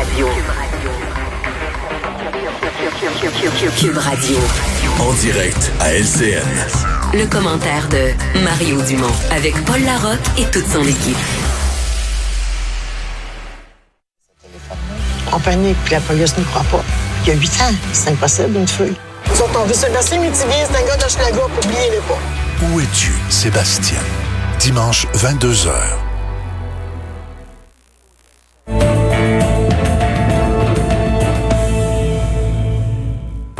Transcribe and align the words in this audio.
Radio. 0.00 0.28
Cube 3.76 3.98
Radio. 3.98 4.38
En 4.98 5.12
direct 5.12 5.70
à 5.78 5.92
LCN. 5.92 6.40
Le 7.12 7.26
commentaire 7.26 7.86
de 7.88 8.40
Mario 8.42 8.80
Dumont 8.80 9.12
avec 9.30 9.62
Paul 9.66 9.82
Larocque 9.82 10.18
et 10.38 10.46
toute 10.46 10.66
son 10.68 10.82
équipe. 10.84 11.18
En 15.30 15.38
panique, 15.38 15.76
puis 15.84 15.92
la 15.92 16.00
police 16.00 16.34
ne 16.38 16.44
croit 16.44 16.64
pas. 16.70 16.82
Il 17.24 17.28
y 17.28 17.32
a 17.32 17.34
huit 17.34 17.60
ans, 17.60 17.74
c'est 17.92 18.08
impossible, 18.08 18.56
une 18.56 18.68
feuille. 18.68 18.96
Ils 19.26 19.36
sont 19.36 19.48
tombés 19.48 19.74
sur 19.74 19.90
Métivier, 19.90 20.64
c'est 20.66 20.82
un 20.82 20.86
gars 20.86 20.96
de 20.96 21.10
Schlager, 21.10 21.44
oubliez-le 21.62 22.00
pas. 22.08 22.18
Où 22.72 22.80
es-tu, 22.80 23.12
Sébastien? 23.28 24.00
Dimanche 24.60 25.06
22h. 25.14 26.09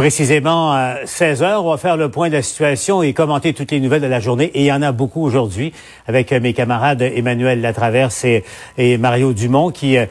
Précisément 0.00 0.72
à 0.72 0.94
16 1.04 1.42
heures, 1.42 1.66
on 1.66 1.72
va 1.72 1.76
faire 1.76 1.98
le 1.98 2.08
point 2.08 2.30
de 2.30 2.32
la 2.32 2.40
situation 2.40 3.02
et 3.02 3.12
commenter 3.12 3.52
toutes 3.52 3.70
les 3.70 3.80
nouvelles 3.80 4.00
de 4.00 4.06
la 4.06 4.18
journée. 4.18 4.50
Et 4.54 4.60
il 4.60 4.64
y 4.64 4.72
en 4.72 4.80
a 4.80 4.92
beaucoup 4.92 5.22
aujourd'hui 5.22 5.74
avec 6.06 6.32
mes 6.32 6.54
camarades 6.54 7.02
Emmanuel 7.02 7.60
Latraverse 7.60 8.24
et, 8.24 8.42
et 8.78 8.96
Mario 8.96 9.34
Dumont 9.34 9.70
qui 9.70 9.98
euh, 9.98 10.06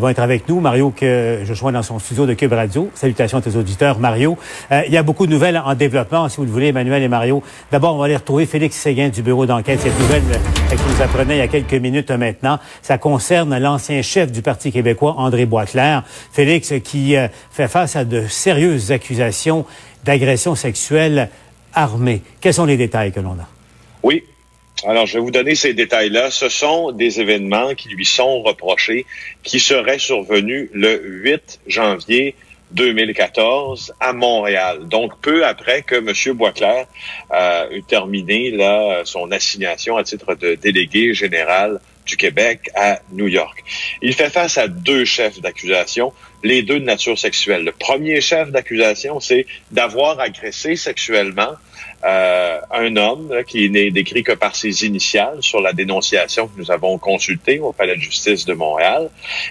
vont 0.00 0.08
être 0.08 0.20
avec 0.20 0.48
nous. 0.48 0.60
Mario 0.60 0.94
que 0.96 1.40
je 1.44 1.52
joins 1.52 1.72
dans 1.72 1.82
son 1.82 1.98
studio 1.98 2.24
de 2.24 2.32
Cube 2.32 2.54
Radio. 2.54 2.88
Salutations 2.94 3.36
à 3.36 3.42
tes 3.42 3.54
auditeurs. 3.54 3.98
Mario, 3.98 4.38
euh, 4.72 4.80
il 4.86 4.94
y 4.94 4.96
a 4.96 5.02
beaucoup 5.02 5.26
de 5.26 5.32
nouvelles 5.32 5.60
en 5.62 5.74
développement, 5.74 6.26
si 6.30 6.38
vous 6.38 6.44
le 6.44 6.50
voulez, 6.50 6.68
Emmanuel 6.68 7.02
et 7.02 7.08
Mario. 7.08 7.42
D'abord, 7.70 7.96
on 7.96 7.98
va 7.98 8.06
aller 8.06 8.16
retrouver 8.16 8.46
Félix 8.46 8.78
Séguin 8.78 9.10
du 9.10 9.20
bureau 9.20 9.44
d'enquête. 9.44 9.78
Cette 9.78 10.00
nouvelle 10.00 10.22
euh, 10.32 10.76
nous 10.88 11.02
apprenait 11.02 11.36
il 11.36 11.40
y 11.40 11.42
a 11.42 11.48
quelques 11.48 11.74
minutes 11.74 12.10
maintenant, 12.10 12.58
ça 12.80 12.96
concerne 12.96 13.58
l'ancien 13.58 14.00
chef 14.00 14.32
du 14.32 14.40
Parti 14.40 14.72
québécois, 14.72 15.16
André 15.18 15.44
Boisclair. 15.44 16.02
Félix 16.32 16.72
qui 16.82 17.14
fait 17.50 17.68
face 17.68 17.94
à 17.94 18.06
de 18.06 18.26
sérieuses 18.26 18.90
accusations 18.90 19.33
d'agression 20.04 20.54
sexuelle 20.54 21.30
armée. 21.72 22.22
Quels 22.40 22.54
sont 22.54 22.66
les 22.66 22.76
détails 22.76 23.12
que 23.12 23.20
l'on 23.20 23.32
a? 23.32 23.48
Oui. 24.02 24.24
Alors, 24.86 25.06
je 25.06 25.14
vais 25.14 25.20
vous 25.20 25.30
donner 25.30 25.54
ces 25.54 25.72
détails-là. 25.72 26.30
Ce 26.30 26.48
sont 26.48 26.92
des 26.92 27.20
événements 27.20 27.74
qui 27.74 27.88
lui 27.88 28.04
sont 28.04 28.42
reprochés, 28.42 29.06
qui 29.42 29.60
seraient 29.60 29.98
survenus 29.98 30.68
le 30.72 31.00
8 31.02 31.60
janvier 31.66 32.34
2014 32.72 33.94
à 34.00 34.12
Montréal. 34.12 34.86
Donc, 34.88 35.12
peu 35.20 35.46
après 35.46 35.82
que 35.82 35.94
M. 35.94 36.36
Boisclair 36.36 36.86
a 37.30 37.66
eu 37.70 37.82
terminé 37.82 38.50
là, 38.50 39.02
son 39.04 39.30
assignation 39.30 39.96
à 39.96 40.04
titre 40.04 40.34
de 40.34 40.54
délégué 40.54 41.14
général 41.14 41.80
du 42.06 42.16
Québec 42.16 42.70
à 42.74 43.00
New 43.12 43.28
York. 43.28 43.64
Il 44.02 44.14
fait 44.14 44.30
face 44.30 44.58
à 44.58 44.68
deux 44.68 45.04
chefs 45.04 45.40
d'accusation, 45.40 46.12
les 46.42 46.62
deux 46.62 46.80
de 46.80 46.84
nature 46.84 47.18
sexuelle. 47.18 47.64
Le 47.64 47.72
premier 47.72 48.20
chef 48.20 48.50
d'accusation, 48.50 49.20
c'est 49.20 49.46
d'avoir 49.70 50.20
agressé 50.20 50.76
sexuellement 50.76 51.52
euh, 52.04 52.60
un 52.70 52.96
homme 52.96 53.32
qui 53.46 53.70
n'est 53.70 53.90
décrit 53.90 54.22
que 54.22 54.32
par 54.32 54.54
ses 54.54 54.84
initiales 54.84 55.38
sur 55.40 55.60
la 55.60 55.72
dénonciation 55.72 56.48
que 56.48 56.58
nous 56.58 56.70
avons 56.70 56.98
consultée 56.98 57.60
au 57.60 57.72
Palais 57.72 57.96
de 57.96 58.00
justice 58.00 58.44
de 58.44 58.52
Montréal. 58.52 59.08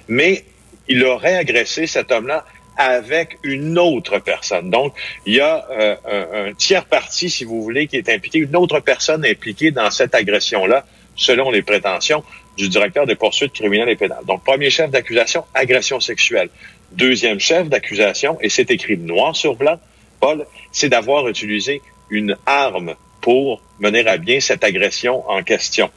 Mais 0.08 0.46
il 0.88 1.04
aurait 1.04 1.36
agressé 1.36 1.88
cet 1.88 2.12
homme-là 2.12 2.46
avec 2.78 3.38
une 3.44 3.78
autre 3.78 4.20
personne. 4.20 4.70
Donc, 4.70 4.94
il 5.26 5.36
y 5.36 5.40
a 5.40 5.66
euh, 5.72 5.96
un, 6.06 6.50
un 6.50 6.54
tiers 6.54 6.86
parti, 6.86 7.30
si 7.30 7.44
vous 7.44 7.62
voulez, 7.62 7.88
qui 7.88 7.98
est 7.98 8.10
impliqué, 8.10 8.40
une 8.40 8.56
autre 8.56 8.80
personne 8.80 9.26
impliquée 9.26 9.72
dans 9.72 9.90
cette 9.92 10.16
agression-là, 10.16 10.86
selon 11.16 11.52
les 11.52 11.62
prétentions 11.62 12.24
du 12.58 12.70
directeur 12.70 13.06
des 13.06 13.16
poursuites 13.16 13.54
criminelles 13.54 13.90
et 13.90 13.96
pénales. 13.96 14.26
Donc, 14.26 14.44
premier 14.44 14.70
chef 14.70 14.92
d'accusation, 14.92 15.46
agression 15.54 16.00
sexuelle. 16.00 16.50
Deuxième 16.92 17.40
chef 17.40 17.70
d'accusation, 17.70 18.38
et 18.42 18.50
c'est 18.50 18.70
écrit 18.70 18.98
noir 18.98 19.36
sur 19.36 19.56
blanc, 19.56 19.80
Paul, 20.20 20.46
c'est 20.72 20.90
d'avoir 20.90 21.28
utilisé 21.28 21.82
une 22.10 22.38
arme 22.46 22.96
pour 23.22 23.62
mener 23.80 24.06
à 24.08 24.18
bien 24.18 24.40
cette 24.40 24.64
agression 24.64 25.28
en 25.30 25.42
question. 25.44 25.90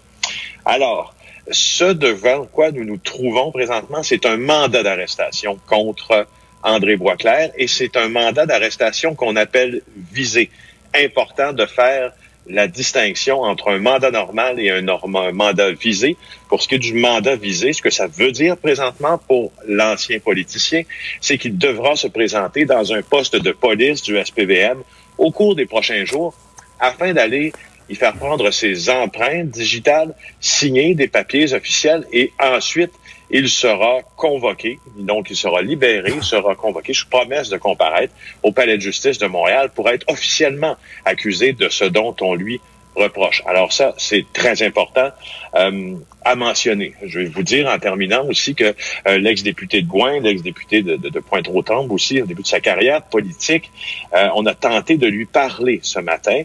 Alors, 0.65 1.15
ce 1.51 1.85
devant 1.85 2.47
quoi 2.47 2.73
nous 2.73 2.85
nous 2.85 2.97
trouvons 2.97 3.53
présentement, 3.53 4.03
c'est 4.03 4.27
un 4.27 4.37
mandat 4.37 4.83
d'arrestation 4.83 5.59
contre 5.67 6.27
André 6.63 6.97
Boisclair 6.97 7.51
et 7.57 7.69
c'est 7.69 7.97
un 7.97 8.09
mandat 8.09 8.47
d'arrestation 8.47 9.15
qu'on 9.15 9.37
appelle 9.37 9.83
visé. 10.13 10.51
Important 10.95 11.53
de 11.53 11.67
faire 11.67 12.13
la 12.49 12.69
distinction 12.69 13.43
entre 13.43 13.71
un 13.71 13.79
mandat 13.79 14.11
normal 14.11 14.61
et 14.61 14.71
un, 14.71 14.83
mandat 15.33 15.73
visé. 15.73 16.17
Pour 16.49 16.63
ce 16.63 16.69
qui 16.69 16.77
est 16.77 16.79
du 16.79 16.95
mandat 16.95 17.37
visé, 17.37 17.73
ce 17.73 17.83
que 17.83 17.91
ça 17.91 18.07
veut 18.07 18.33
dire 18.33 18.57
présentement 18.57 19.19
pour 19.19 19.53
l'ancien 19.67 20.21
politicien, 20.21 20.83
c'est 21.21 21.39
qu'il 21.39 21.59
devra 21.59 21.97
se 21.97 22.07
présenter 22.07 22.65
dans 22.65 22.93
un 22.93 23.03
poste 23.03 23.37
de 23.37 23.53
police 23.53 24.03
du 24.03 24.17
SPVM 24.23 24.83
au 25.19 25.31
cours 25.31 25.57
des 25.57 25.67
prochains 25.67 26.05
jours 26.05 26.35
afin 26.79 27.13
d'aller 27.13 27.53
y 27.89 27.95
faire 27.95 28.15
prendre 28.15 28.51
ses 28.51 28.91
empreintes 28.91 29.51
digitales, 29.51 30.15
signer 30.41 30.95
des 30.95 31.09
papiers 31.09 31.53
officiels 31.55 32.05
et 32.13 32.33
ensuite 32.41 32.93
il 33.31 33.49
sera 33.49 34.01
convoqué, 34.17 34.79
donc 34.97 35.31
il 35.31 35.37
sera 35.37 35.63
libéré, 35.63 36.13
il 36.15 36.23
sera 36.23 36.55
convoqué, 36.55 36.93
je 36.93 37.07
promesse 37.07 37.49
de 37.49 37.57
comparaître 37.57 38.15
au 38.43 38.53
Palais 38.53 38.77
de 38.77 38.83
justice 38.83 39.19
de 39.19 39.27
Montréal 39.27 39.71
pour 39.75 39.89
être 39.89 40.05
officiellement 40.09 40.77
accusé 41.05 41.53
de 41.53 41.69
ce 41.69 41.85
dont 41.85 42.15
on 42.21 42.35
lui 42.35 42.61
reproche. 42.97 43.43
Alors 43.47 43.73
ça, 43.73 43.95
c'est 43.99 44.25
très 44.33 44.63
important 44.63 45.11
euh, 45.55 45.95
à 46.25 46.35
mentionner. 46.35 46.95
Je 47.05 47.21
vais 47.21 47.27
vous 47.27 47.43
dire 47.43 47.69
en 47.69 47.79
terminant 47.79 48.27
aussi 48.27 48.55
que 48.55 48.75
euh, 49.07 49.19
l'ex-député 49.19 49.83
de 49.83 49.87
Gouin, 49.87 50.21
l'ex-député 50.21 50.83
de, 50.83 51.21
Pointe-aux-Trembles 51.21 51.93
aussi, 51.93 52.23
au 52.23 52.27
début 52.27 52.43
de 52.43 52.47
sa 52.47 52.61
carrière 52.61 53.03
politique, 53.03 53.71
euh, 54.15 54.29
on 54.35 54.47
a 54.47 54.55
tenté 54.55 54.97
de 54.97 55.07
lui 55.07 55.27
parler 55.27 55.81
ce 55.83 56.01
matin 56.01 56.43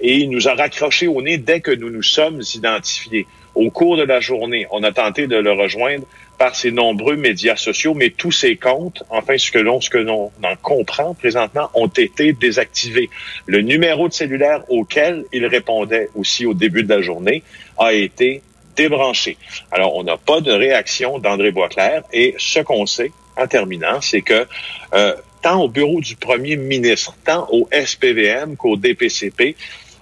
et 0.00 0.16
il 0.16 0.30
nous 0.30 0.48
a 0.48 0.54
raccroché 0.54 1.06
au 1.06 1.20
nez 1.22 1.38
dès 1.38 1.60
que 1.60 1.70
nous 1.70 1.90
nous 1.90 2.02
sommes 2.02 2.42
identifiés. 2.54 3.26
Au 3.58 3.70
cours 3.70 3.96
de 3.96 4.04
la 4.04 4.20
journée, 4.20 4.68
on 4.70 4.84
a 4.84 4.92
tenté 4.92 5.26
de 5.26 5.34
le 5.34 5.50
rejoindre 5.50 6.04
par 6.38 6.54
ses 6.54 6.70
nombreux 6.70 7.16
médias 7.16 7.56
sociaux, 7.56 7.92
mais 7.92 8.10
tous 8.10 8.30
ses 8.30 8.54
comptes, 8.54 9.02
enfin 9.10 9.36
ce 9.36 9.50
que 9.50 9.58
l'on 9.58 9.80
ce 9.80 9.90
que 9.90 9.98
l'on 9.98 10.30
en 10.44 10.56
comprend 10.62 11.12
présentement, 11.14 11.68
ont 11.74 11.88
été 11.88 12.32
désactivés. 12.32 13.10
Le 13.46 13.60
numéro 13.60 14.06
de 14.06 14.12
cellulaire 14.12 14.62
auquel 14.68 15.24
il 15.32 15.44
répondait 15.44 16.08
aussi 16.14 16.46
au 16.46 16.54
début 16.54 16.84
de 16.84 16.88
la 16.88 17.02
journée 17.02 17.42
a 17.78 17.92
été 17.92 18.42
débranché. 18.76 19.36
Alors, 19.72 19.96
on 19.96 20.04
n'a 20.04 20.16
pas 20.16 20.40
de 20.40 20.52
réaction 20.52 21.18
d'André 21.18 21.50
Boisclair 21.50 22.04
et 22.12 22.36
ce 22.38 22.60
qu'on 22.60 22.86
sait, 22.86 23.10
en 23.36 23.48
terminant, 23.48 24.00
c'est 24.00 24.22
que 24.22 24.46
euh, 24.94 25.14
tant 25.42 25.60
au 25.60 25.68
bureau 25.68 26.00
du 26.00 26.14
premier 26.14 26.54
ministre, 26.54 27.16
tant 27.24 27.48
au 27.50 27.68
SPVM 27.72 28.56
qu'au 28.56 28.76
DPCP, 28.76 29.56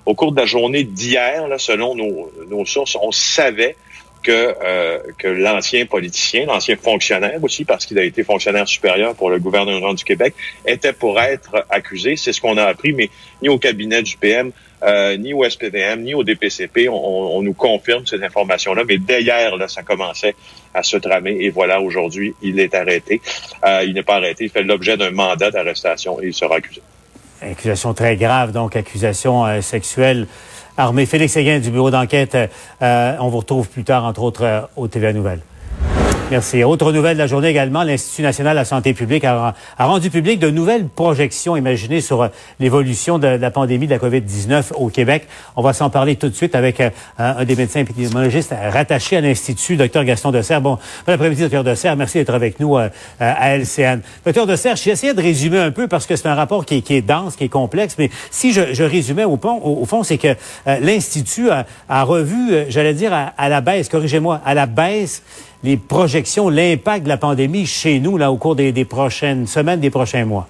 au 0.06 0.14
cours 0.14 0.32
de 0.32 0.40
la 0.40 0.46
journée 0.46 0.84
d'hier, 0.84 1.48
selon 1.58 1.94
nos, 1.94 2.64
sources, 2.64 2.96
on 3.02 3.10
savait 3.10 3.76
que, 4.22 4.54
euh, 4.64 4.98
que 5.18 5.28
l'ancien 5.28 5.84
politicien, 5.86 6.46
l'ancien 6.46 6.76
fonctionnaire 6.76 7.42
aussi, 7.42 7.64
parce 7.64 7.86
qu'il 7.86 7.98
a 7.98 8.04
été 8.04 8.24
fonctionnaire 8.24 8.66
supérieur 8.66 9.14
pour 9.14 9.30
le 9.30 9.38
gouvernement 9.38 9.94
du 9.94 10.04
Québec, 10.04 10.34
était 10.64 10.92
pour 10.92 11.20
être 11.20 11.66
accusé. 11.70 12.16
C'est 12.16 12.32
ce 12.32 12.40
qu'on 12.40 12.56
a 12.56 12.64
appris, 12.64 12.92
mais 12.92 13.10
ni 13.42 13.48
au 13.48 13.58
cabinet 13.58 14.02
du 14.02 14.16
PM, 14.16 14.52
euh, 14.82 15.16
ni 15.16 15.32
au 15.32 15.48
SPDM, 15.48 16.02
ni 16.02 16.14
au 16.14 16.22
DPCP, 16.22 16.88
on, 16.88 17.42
nous 17.42 17.54
confirme 17.54 18.06
cette 18.06 18.22
information-là. 18.22 18.82
Mais 18.86 18.98
dès 18.98 19.22
hier, 19.22 19.56
là, 19.56 19.68
ça 19.68 19.82
commençait 19.82 20.34
à 20.74 20.82
se 20.82 20.96
tramer. 20.96 21.36
Et 21.40 21.50
voilà, 21.50 21.80
aujourd'hui, 21.80 22.34
il 22.42 22.60
est 22.60 22.74
arrêté. 22.74 23.20
Euh, 23.64 23.84
il 23.84 23.94
n'est 23.94 24.02
pas 24.02 24.16
arrêté. 24.16 24.44
Il 24.44 24.50
fait 24.50 24.62
l'objet 24.62 24.96
d'un 24.96 25.10
mandat 25.10 25.50
d'arrestation 25.50 26.20
et 26.20 26.26
il 26.26 26.34
sera 26.34 26.56
accusé. 26.56 26.82
Accusation 27.42 27.92
très 27.92 28.16
grave, 28.16 28.52
donc 28.52 28.76
accusation 28.76 29.44
euh, 29.44 29.60
sexuelle 29.60 30.26
armée. 30.76 31.06
Félix 31.06 31.34
Séguin 31.34 31.58
du 31.58 31.70
bureau 31.70 31.90
d'enquête, 31.90 32.36
euh, 32.82 33.16
on 33.20 33.28
vous 33.28 33.38
retrouve 33.38 33.68
plus 33.68 33.84
tard, 33.84 34.04
entre 34.04 34.22
autres, 34.22 34.44
euh, 34.44 34.60
au 34.76 34.88
TVA 34.88 35.12
Nouvelles. 35.12 35.40
Merci. 36.28 36.64
Autre 36.64 36.90
nouvelle 36.90 37.14
de 37.14 37.22
la 37.22 37.28
journée 37.28 37.50
également, 37.50 37.84
l'Institut 37.84 38.22
national 38.22 38.54
de 38.54 38.58
la 38.58 38.64
santé 38.64 38.94
publique 38.94 39.22
a, 39.22 39.54
rendu 39.78 40.10
public 40.10 40.40
de 40.40 40.50
nouvelles 40.50 40.88
projections 40.88 41.56
imaginées 41.56 42.00
sur 42.00 42.22
euh, 42.22 42.28
l'évolution 42.58 43.20
de, 43.20 43.28
la 43.28 43.50
pandémie 43.52 43.86
de 43.86 43.92
la 43.92 43.98
COVID-19 43.98 44.72
au 44.74 44.88
Québec. 44.88 45.28
On 45.54 45.62
va 45.62 45.72
s'en 45.72 45.88
parler 45.88 46.16
tout 46.16 46.28
de 46.28 46.34
suite 46.34 46.56
avec 46.56 46.80
euh, 46.80 46.90
un 47.16 47.44
des 47.44 47.54
médecins 47.54 47.78
épidémiologistes 47.78 48.52
rattachés 48.72 49.18
à 49.18 49.20
l'Institut, 49.20 49.76
Dr 49.76 50.02
Gaston 50.02 50.32
Desserre. 50.32 50.60
Bon, 50.60 50.78
bon 51.06 51.12
après-midi, 51.12 51.48
Dr 51.48 51.62
Desserre. 51.62 51.94
Merci 51.94 52.18
d'être 52.18 52.34
avec 52.34 52.58
nous 52.58 52.76
euh, 52.76 52.88
à 53.20 53.56
LCN. 53.56 54.00
Dr 54.26 54.46
Desserre, 54.48 54.74
j'ai 54.74 54.90
essayé 54.90 55.14
de 55.14 55.22
résumer 55.22 55.60
un 55.60 55.70
peu 55.70 55.86
parce 55.86 56.06
que 56.06 56.16
c'est 56.16 56.26
un 56.26 56.34
rapport 56.34 56.66
qui, 56.66 56.82
est 56.88 57.02
dense, 57.02 57.36
qui 57.36 57.44
est 57.44 57.48
complexe, 57.48 57.94
mais 58.00 58.10
si 58.32 58.52
je, 58.52 58.82
résumais 58.82 59.24
au, 59.24 59.38
fond, 59.86 60.02
c'est 60.02 60.18
que 60.18 60.34
l'Institut 60.66 61.50
a, 61.50 62.02
revu, 62.02 62.64
j'allais 62.68 62.94
dire, 62.94 63.12
à 63.12 63.48
la 63.48 63.60
baisse, 63.60 63.88
corrigez-moi, 63.88 64.40
à 64.44 64.54
la 64.54 64.66
baisse 64.66 65.22
les 65.66 65.76
projections, 65.76 66.48
l'impact 66.48 67.04
de 67.04 67.08
la 67.08 67.16
pandémie 67.16 67.66
chez 67.66 67.98
nous 67.98 68.16
là, 68.16 68.30
au 68.30 68.36
cours 68.36 68.54
des, 68.54 68.84
prochaines 68.84 69.46
semaines, 69.46 69.80
des 69.80 69.90
prochains 69.90 70.24
mois? 70.24 70.48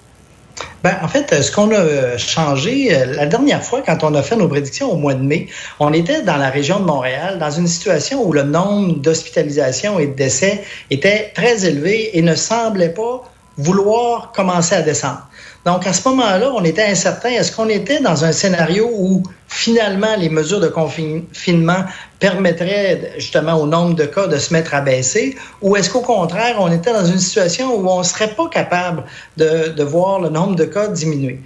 Ben, 0.83 0.95
en 1.03 1.07
fait, 1.07 1.41
ce 1.41 1.51
qu'on 1.51 1.71
a 1.71 2.17
changé, 2.17 2.89
la 3.15 3.25
dernière 3.25 3.63
fois, 3.63 3.81
quand 3.85 4.03
on 4.03 4.13
a 4.13 4.21
fait 4.21 4.35
nos 4.35 4.47
prédictions 4.47 4.91
au 4.91 4.95
mois 4.95 5.15
de 5.15 5.23
mai, 5.23 5.47
on 5.79 5.91
était 5.91 6.21
dans 6.21 6.37
la 6.37 6.49
région 6.49 6.79
de 6.79 6.85
Montréal, 6.85 7.39
dans 7.39 7.51
une 7.51 7.67
situation 7.67 8.23
où 8.23 8.31
le 8.31 8.43
nombre 8.43 8.95
d'hospitalisations 8.95 9.99
et 9.99 10.07
de 10.07 10.13
décès 10.13 10.63
était 10.91 11.31
très 11.33 11.65
élevé 11.65 12.17
et 12.17 12.21
ne 12.21 12.35
semblait 12.35 12.93
pas 12.93 13.23
vouloir 13.57 14.31
commencer 14.31 14.75
à 14.75 14.81
descendre. 14.83 15.26
Donc, 15.67 15.85
à 15.85 15.91
ce 15.91 16.07
moment-là, 16.07 16.49
on 16.55 16.63
était 16.63 16.85
incertain. 16.85 17.27
Est-ce 17.27 17.51
qu'on 17.51 17.67
était 17.67 17.99
dans 17.99 18.23
un 18.23 18.31
scénario 18.31 18.89
où 18.89 19.21
finalement 19.49 20.15
les 20.17 20.29
mesures 20.29 20.61
de 20.61 20.69
confinement 20.69 21.83
permettraient 22.21 23.11
justement 23.17 23.55
au 23.55 23.67
nombre 23.67 23.93
de 23.93 24.05
cas 24.05 24.27
de 24.27 24.37
se 24.37 24.53
mettre 24.53 24.73
à 24.73 24.79
baisser? 24.79 25.35
Ou 25.61 25.75
est-ce 25.75 25.89
qu'au 25.89 25.99
contraire, 25.99 26.55
on 26.59 26.71
était 26.71 26.93
dans 26.93 27.03
une 27.03 27.19
situation 27.19 27.75
où 27.75 27.85
on 27.85 27.99
ne 27.99 28.03
serait 28.03 28.33
pas 28.33 28.47
capable 28.47 29.03
de, 29.35 29.67
de 29.75 29.83
voir 29.83 30.21
le 30.21 30.29
nombre 30.29 30.55
de 30.55 30.63
cas 30.63 30.87
diminuer? 30.87 31.41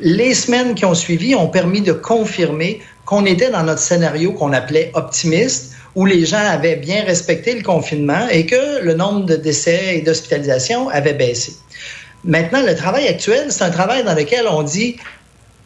Les 0.00 0.32
semaines 0.32 0.74
qui 0.74 0.86
ont 0.86 0.94
suivi 0.94 1.34
ont 1.34 1.48
permis 1.48 1.82
de 1.82 1.92
confirmer 1.92 2.80
qu'on 3.04 3.26
était 3.26 3.50
dans 3.50 3.62
notre 3.62 3.80
scénario 3.80 4.32
qu'on 4.32 4.54
appelait 4.54 4.90
optimiste, 4.94 5.74
où 5.94 6.06
les 6.06 6.24
gens 6.24 6.46
avaient 6.48 6.76
bien 6.76 7.04
respecté 7.04 7.54
le 7.54 7.62
confinement 7.62 8.26
et 8.30 8.46
que 8.46 8.82
le 8.82 8.94
nombre 8.94 9.26
de 9.26 9.36
décès 9.36 9.98
et 9.98 10.00
d'hospitalisations 10.00 10.88
avait 10.88 11.12
baissé. 11.12 11.52
Maintenant, 12.24 12.62
le 12.62 12.74
travail 12.74 13.06
actuel, 13.08 13.52
c'est 13.52 13.62
un 13.62 13.70
travail 13.70 14.04
dans 14.04 14.14
lequel 14.14 14.46
on 14.48 14.62
dit, 14.62 14.96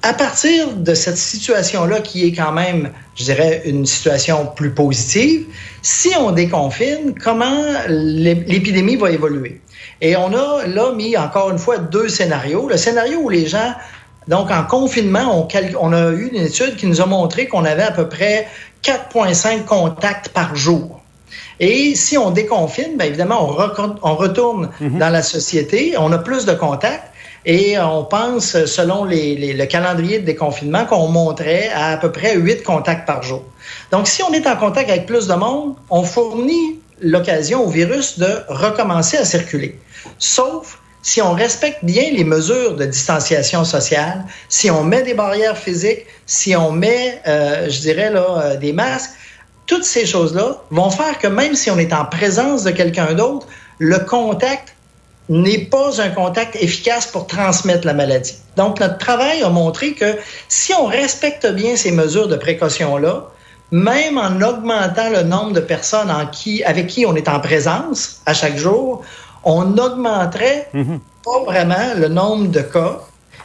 à 0.02 0.14
partir 0.14 0.74
de 0.74 0.94
cette 0.94 1.18
situation-là, 1.18 2.00
qui 2.00 2.26
est 2.26 2.32
quand 2.32 2.52
même, 2.52 2.90
je 3.16 3.24
dirais, 3.24 3.62
une 3.64 3.84
situation 3.84 4.46
plus 4.46 4.70
positive, 4.70 5.46
si 5.82 6.10
on 6.18 6.32
déconfine, 6.32 7.14
comment 7.22 7.64
l'épidémie 7.88 8.96
va 8.96 9.10
évoluer? 9.10 9.60
Et 10.00 10.16
on 10.16 10.32
a 10.34 10.66
là 10.66 10.92
mis 10.92 11.16
encore 11.16 11.50
une 11.50 11.58
fois 11.58 11.78
deux 11.78 12.08
scénarios. 12.08 12.68
Le 12.68 12.76
scénario 12.78 13.18
où 13.20 13.28
les 13.28 13.46
gens, 13.46 13.74
donc 14.28 14.50
en 14.50 14.64
confinement, 14.64 15.46
on, 15.46 15.48
on 15.80 15.92
a 15.92 16.10
eu 16.10 16.28
une 16.32 16.42
étude 16.42 16.76
qui 16.76 16.86
nous 16.86 17.00
a 17.00 17.06
montré 17.06 17.46
qu'on 17.46 17.64
avait 17.64 17.82
à 17.82 17.92
peu 17.92 18.08
près 18.08 18.48
4,5 18.82 19.64
contacts 19.64 20.30
par 20.30 20.56
jour. 20.56 20.99
Et 21.58 21.94
si 21.94 22.16
on 22.18 22.30
déconfine, 22.30 22.96
bien 22.96 23.06
évidemment, 23.06 23.56
on, 24.02 24.14
retourne 24.14 24.70
mhm. 24.80 24.98
dans 24.98 25.10
la 25.10 25.22
société, 25.22 25.94
on 25.98 26.12
a 26.12 26.18
plus 26.18 26.46
de 26.46 26.52
contacts. 26.52 27.06
Et 27.46 27.78
on 27.78 28.04
pense, 28.04 28.66
selon 28.66 29.04
le 29.04 29.64
calendrier 29.64 30.18
de 30.18 30.26
déconfinement, 30.26 30.84
qu'on 30.84 31.08
montrait 31.08 31.70
à 31.74 31.92
à 31.92 31.96
peu 31.96 32.12
près 32.12 32.36
huit 32.36 32.62
contacts 32.62 33.06
par 33.06 33.22
jour. 33.22 33.42
Donc, 33.90 34.08
si 34.08 34.22
on 34.22 34.32
est 34.32 34.46
en 34.46 34.56
contact 34.56 34.90
avec 34.90 35.06
plus 35.06 35.26
de 35.26 35.34
monde, 35.34 35.74
on 35.88 36.02
fournit 36.02 36.78
l'occasion 37.00 37.64
au 37.64 37.68
virus 37.68 38.18
de 38.18 38.28
recommencer 38.48 39.16
à 39.16 39.24
circuler. 39.24 39.78
Sauf 40.18 40.78
si 41.02 41.22
on 41.22 41.32
respecte 41.32 41.84
bien 41.84 42.10
les 42.12 42.24
mesures 42.24 42.76
de 42.76 42.84
distanciation 42.84 43.64
sociale, 43.64 44.24
si 44.48 44.70
on 44.70 44.84
met 44.84 45.02
des 45.02 45.14
barrières 45.14 45.56
physiques, 45.56 46.04
si 46.26 46.54
on 46.54 46.72
met, 46.72 47.20
euh, 47.26 47.70
je 47.70 47.80
dirais, 47.80 48.10
là, 48.10 48.42
euh, 48.44 48.56
des 48.56 48.72
masques, 48.72 49.12
toutes 49.70 49.84
ces 49.84 50.04
choses-là 50.04 50.56
vont 50.72 50.90
faire 50.90 51.16
que 51.20 51.28
même 51.28 51.54
si 51.54 51.70
on 51.70 51.78
est 51.78 51.92
en 51.92 52.04
présence 52.04 52.64
de 52.64 52.72
quelqu'un 52.72 53.14
d'autre, 53.14 53.46
le 53.78 54.00
contact 54.00 54.74
n'est 55.28 55.58
pas 55.58 56.02
un 56.02 56.08
contact 56.08 56.56
efficace 56.56 57.06
pour 57.06 57.28
transmettre 57.28 57.86
la 57.86 57.94
maladie. 57.94 58.34
Donc, 58.56 58.80
notre 58.80 58.98
travail 58.98 59.44
a 59.44 59.48
montré 59.48 59.92
que 59.92 60.16
si 60.48 60.74
on 60.74 60.86
respecte 60.86 61.46
bien 61.52 61.76
ces 61.76 61.92
mesures 61.92 62.26
de 62.26 62.34
précaution-là, 62.34 63.26
même 63.70 64.18
en 64.18 64.42
augmentant 64.42 65.08
le 65.08 65.22
nombre 65.22 65.52
de 65.52 65.60
personnes 65.60 66.10
en 66.10 66.26
qui, 66.26 66.64
avec 66.64 66.88
qui 66.88 67.06
on 67.06 67.14
est 67.14 67.28
en 67.28 67.38
présence 67.38 68.22
à 68.26 68.34
chaque 68.34 68.56
jour, 68.56 69.02
on 69.44 69.78
augmenterait 69.78 70.68
mhm. 70.74 70.98
pas 71.24 71.44
vraiment 71.44 71.94
le 71.96 72.08
nombre 72.08 72.48
de 72.48 72.60
cas, 72.60 72.98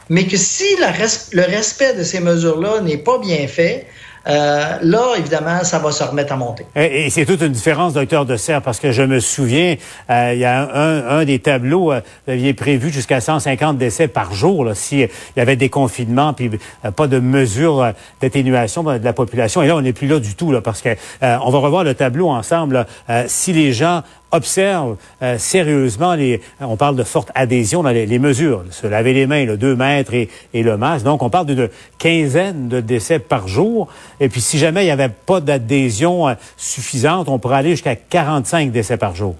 mais 0.08 0.26
que 0.26 0.36
si 0.36 0.66
le 0.74 1.46
respect 1.46 1.94
de 1.94 2.02
ces 2.02 2.18
mesures-là 2.18 2.80
n'est 2.80 2.98
pas 2.98 3.18
bien 3.18 3.46
fait, 3.46 3.86
euh, 4.28 4.78
là, 4.82 5.14
évidemment, 5.16 5.62
ça 5.62 5.78
va 5.78 5.92
se 5.92 6.02
remettre 6.02 6.32
à 6.32 6.36
monter. 6.36 6.66
Et, 6.74 7.10
c'est 7.10 7.24
toute 7.24 7.42
une 7.42 7.52
différence, 7.52 7.92
docteur 7.92 8.26
de 8.26 8.36
Serre, 8.36 8.62
parce 8.62 8.80
que 8.80 8.90
je 8.90 9.02
me 9.02 9.20
souviens, 9.20 9.76
euh, 10.10 10.32
il 10.34 10.40
y 10.40 10.44
a 10.44 10.68
un, 10.74 11.24
des 11.24 11.38
tableaux, 11.38 11.92
euh, 11.92 12.00
vous 12.26 12.32
aviez 12.32 12.54
prévu 12.54 12.90
jusqu'à 12.90 13.20
150 13.20 13.78
décès 13.78 14.08
par 14.08 14.34
jour, 14.34 14.68
s'il 14.74 15.08
y 15.36 15.40
avait 15.40 15.56
des 15.56 15.68
confinements, 15.68 16.32
puis 16.32 16.50
pas 16.96 17.06
de 17.06 17.18
mesures 17.18 17.92
d'atténuation 18.20 18.82
de 18.82 19.04
la 19.04 19.12
population. 19.12 19.62
Et 19.62 19.68
là, 19.68 19.76
on 19.76 19.82
n'est 19.82 19.92
plus 19.92 20.08
là 20.08 20.18
du 20.18 20.34
tout, 20.34 20.50
là, 20.52 20.60
parce 20.60 20.82
que 20.82 20.90
on 21.22 21.50
va 21.50 21.58
revoir 21.58 21.84
le 21.84 21.94
tableau 21.94 22.28
ensemble. 22.28 22.86
si 23.26 23.52
les 23.52 23.72
gens 23.72 24.02
observe 24.32 24.96
euh, 25.22 25.38
sérieusement 25.38 26.14
les. 26.14 26.40
On 26.60 26.76
parle 26.76 26.96
de 26.96 27.04
forte 27.04 27.30
adhésion 27.34 27.82
dans 27.82 27.90
les, 27.90 28.18
mesures, 28.18 28.64
se 28.70 28.86
laver 28.86 29.12
les 29.12 29.26
mains, 29.26 29.44
le 29.44 29.56
2 29.56 29.76
mètres 29.76 30.14
et, 30.14 30.28
le 30.54 30.76
masque. 30.76 31.04
Donc, 31.04 31.22
on 31.22 31.30
parle 31.30 31.46
d'une 31.46 31.68
quinzaine 31.98 32.68
de 32.68 32.80
décès 32.80 33.18
par 33.18 33.48
jour. 33.48 33.88
Et 34.20 34.28
puis, 34.28 34.40
si 34.40 34.58
jamais 34.58 34.82
il 34.82 34.86
n'y 34.86 34.90
avait 34.90 35.08
pas 35.08 35.40
d'adhésion 35.40 36.28
euh, 36.28 36.34
suffisante, 36.56 37.28
on 37.28 37.38
pourrait 37.38 37.56
aller 37.56 37.70
jusqu'à 37.70 37.96
45 37.96 38.70
décès 38.70 38.96
par 38.96 39.14
jour. 39.14 39.36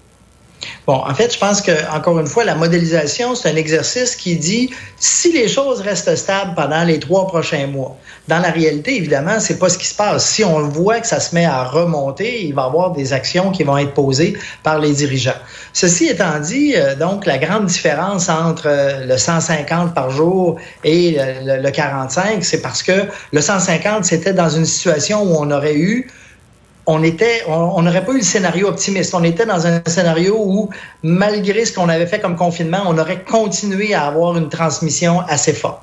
Bon, 0.86 0.94
en 0.94 1.14
fait, 1.14 1.32
je 1.34 1.38
pense 1.38 1.60
que 1.60 1.72
encore 1.92 2.18
une 2.20 2.26
fois, 2.26 2.44
la 2.44 2.54
modélisation, 2.54 3.34
c'est 3.34 3.50
un 3.50 3.56
exercice 3.56 4.14
qui 4.14 4.36
dit 4.36 4.70
si 4.96 5.32
les 5.32 5.48
choses 5.48 5.80
restent 5.80 6.14
stables 6.14 6.54
pendant 6.54 6.84
les 6.84 7.00
trois 7.00 7.26
prochains 7.26 7.66
mois. 7.66 7.96
Dans 8.28 8.38
la 8.38 8.50
réalité, 8.50 8.96
évidemment, 8.96 9.40
c'est 9.40 9.58
pas 9.58 9.68
ce 9.68 9.78
qui 9.78 9.86
se 9.86 9.94
passe. 9.94 10.28
Si 10.28 10.44
on 10.44 10.68
voit 10.68 11.00
que 11.00 11.06
ça 11.06 11.20
se 11.20 11.34
met 11.34 11.44
à 11.44 11.64
remonter, 11.64 12.44
il 12.44 12.54
va 12.54 12.62
y 12.62 12.66
avoir 12.66 12.92
des 12.92 13.12
actions 13.12 13.50
qui 13.50 13.64
vont 13.64 13.76
être 13.78 13.94
posées 13.94 14.36
par 14.62 14.78
les 14.78 14.92
dirigeants. 14.92 15.40
Ceci 15.72 16.06
étant 16.06 16.38
dit, 16.38 16.74
euh, 16.76 16.94
donc 16.94 17.26
la 17.26 17.38
grande 17.38 17.66
différence 17.66 18.28
entre 18.28 18.66
euh, 18.66 19.06
le 19.06 19.18
150 19.18 19.92
par 19.92 20.10
jour 20.10 20.56
et 20.84 21.18
le, 21.44 21.62
le 21.62 21.70
45, 21.70 22.44
c'est 22.44 22.62
parce 22.62 22.82
que 22.82 23.06
le 23.32 23.40
150, 23.40 24.04
c'était 24.04 24.32
dans 24.32 24.48
une 24.48 24.64
situation 24.64 25.22
où 25.22 25.36
on 25.36 25.50
aurait 25.50 25.76
eu 25.76 26.08
on 26.86 27.02
était, 27.02 27.42
on 27.48 27.82
n'aurait 27.82 28.04
pas 28.04 28.12
eu 28.12 28.18
le 28.18 28.22
scénario 28.22 28.68
optimiste. 28.68 29.12
On 29.14 29.24
était 29.24 29.44
dans 29.44 29.66
un 29.66 29.82
scénario 29.86 30.36
où, 30.38 30.70
malgré 31.02 31.64
ce 31.64 31.72
qu'on 31.72 31.88
avait 31.88 32.06
fait 32.06 32.20
comme 32.20 32.36
confinement, 32.36 32.82
on 32.86 32.96
aurait 32.96 33.24
continué 33.24 33.92
à 33.92 34.06
avoir 34.06 34.36
une 34.36 34.48
transmission 34.48 35.20
assez 35.28 35.52
forte. 35.52 35.82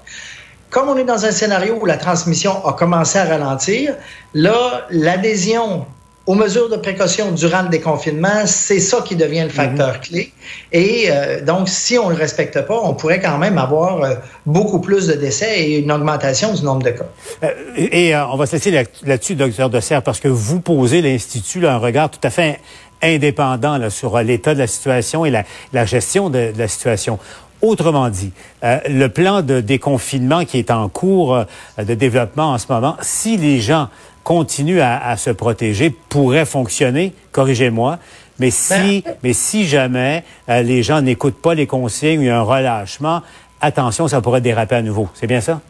Comme 0.70 0.90
on 0.90 0.98
est 0.98 1.04
dans 1.04 1.26
un 1.26 1.32
scénario 1.32 1.78
où 1.80 1.86
la 1.86 1.98
transmission 1.98 2.66
a 2.66 2.74
commencé 2.74 3.20
à 3.20 3.26
ralentir, 3.26 3.96
là, 4.34 4.88
l'adhésion 4.90 5.86
aux 6.26 6.36
mesures 6.36 6.70
de 6.70 6.78
précaution 6.78 7.32
durant 7.32 7.64
le 7.64 7.70
déconfinement, 7.70 8.46
c'est 8.46 8.80
ça 8.80 9.02
qui 9.02 9.16
devient 9.16 9.44
le 9.44 9.50
facteur 9.50 9.96
mhm. 9.96 10.00
clé. 10.00 10.34
Et 10.72 11.08
euh, 11.10 11.42
donc, 11.42 11.68
si 11.68 11.98
on 11.98 12.10
ne 12.10 12.16
le 12.16 12.20
respecte 12.20 12.62
pas, 12.66 12.80
on 12.82 12.94
pourrait 12.94 13.20
quand 13.20 13.38
même 13.38 13.58
avoir 13.58 14.02
euh, 14.02 14.16
beaucoup 14.46 14.80
plus 14.80 15.08
de 15.08 15.14
décès 15.14 15.60
et 15.60 15.80
une 15.80 15.92
augmentation 15.92 16.54
du 16.54 16.64
nombre 16.64 16.84
de 16.84 16.92
cas. 16.92 17.06
Euh, 17.44 17.50
et 17.76 18.16
on 18.16 18.38
va 18.38 18.46
se 18.46 18.54
laisser 18.54 18.72
là-dessus, 19.04 19.36
docteur 19.36 19.70
Dessert, 19.70 20.02
parce 20.02 20.22
que 20.22 20.30
vous 20.30 20.62
posez 20.62 21.02
l'Institut 21.02 21.68
un 21.68 21.78
regard 21.78 22.10
tout 22.10 22.26
à 22.26 22.30
fait 22.30 22.62
indépendant 23.02 23.78
là, 23.78 23.90
sur 23.90 24.18
l'état 24.20 24.54
de 24.54 24.60
la 24.60 24.68
situation 24.68 25.26
et 25.26 25.30
la, 25.30 25.44
la 25.74 25.86
gestion 25.86 26.30
de, 26.30 26.54
de, 26.54 26.58
la 26.58 26.70
situation. 26.70 27.20
Autrement 27.62 28.10
dit, 28.10 28.32
le 28.62 29.08
plan 29.08 29.42
de 29.42 29.62
déconfinement 29.62 30.44
qui 30.44 30.60
est 30.60 30.70
en 30.70 30.90
cours 30.90 31.46
de 31.78 31.94
développement 31.94 32.52
en 32.52 32.58
ce 32.58 32.66
moment, 32.70 32.98
si 33.02 33.38
les 33.38 33.62
gens 33.62 33.88
continue 34.24 34.82
à, 34.82 35.16
se 35.18 35.30
protéger 35.30 35.90
pourrait 36.10 36.46
fonctionner, 36.46 37.14
corrigez-moi, 37.32 38.00
mais 38.40 38.50
si, 38.50 39.02
ben, 39.06 39.16
mais 39.22 39.34
si 39.34 39.68
jamais 39.68 40.24
euh, 40.50 40.62
les 40.64 40.82
gens 40.82 41.02
n'écoutent 41.02 41.42
pas 41.42 41.54
les 41.54 41.68
consignes, 41.68 42.22
il 42.22 42.28
y 42.28 42.30
a 42.30 42.40
un 42.40 42.42
relâchement, 42.42 43.22
attention, 43.62 44.08
ça 44.08 44.22
pourrait 44.22 44.42
déraper 44.42 44.76
à 44.76 44.82
nouveau. 44.82 45.08
C'est 45.14 45.28
bien 45.28 45.42
ça? 45.42 45.62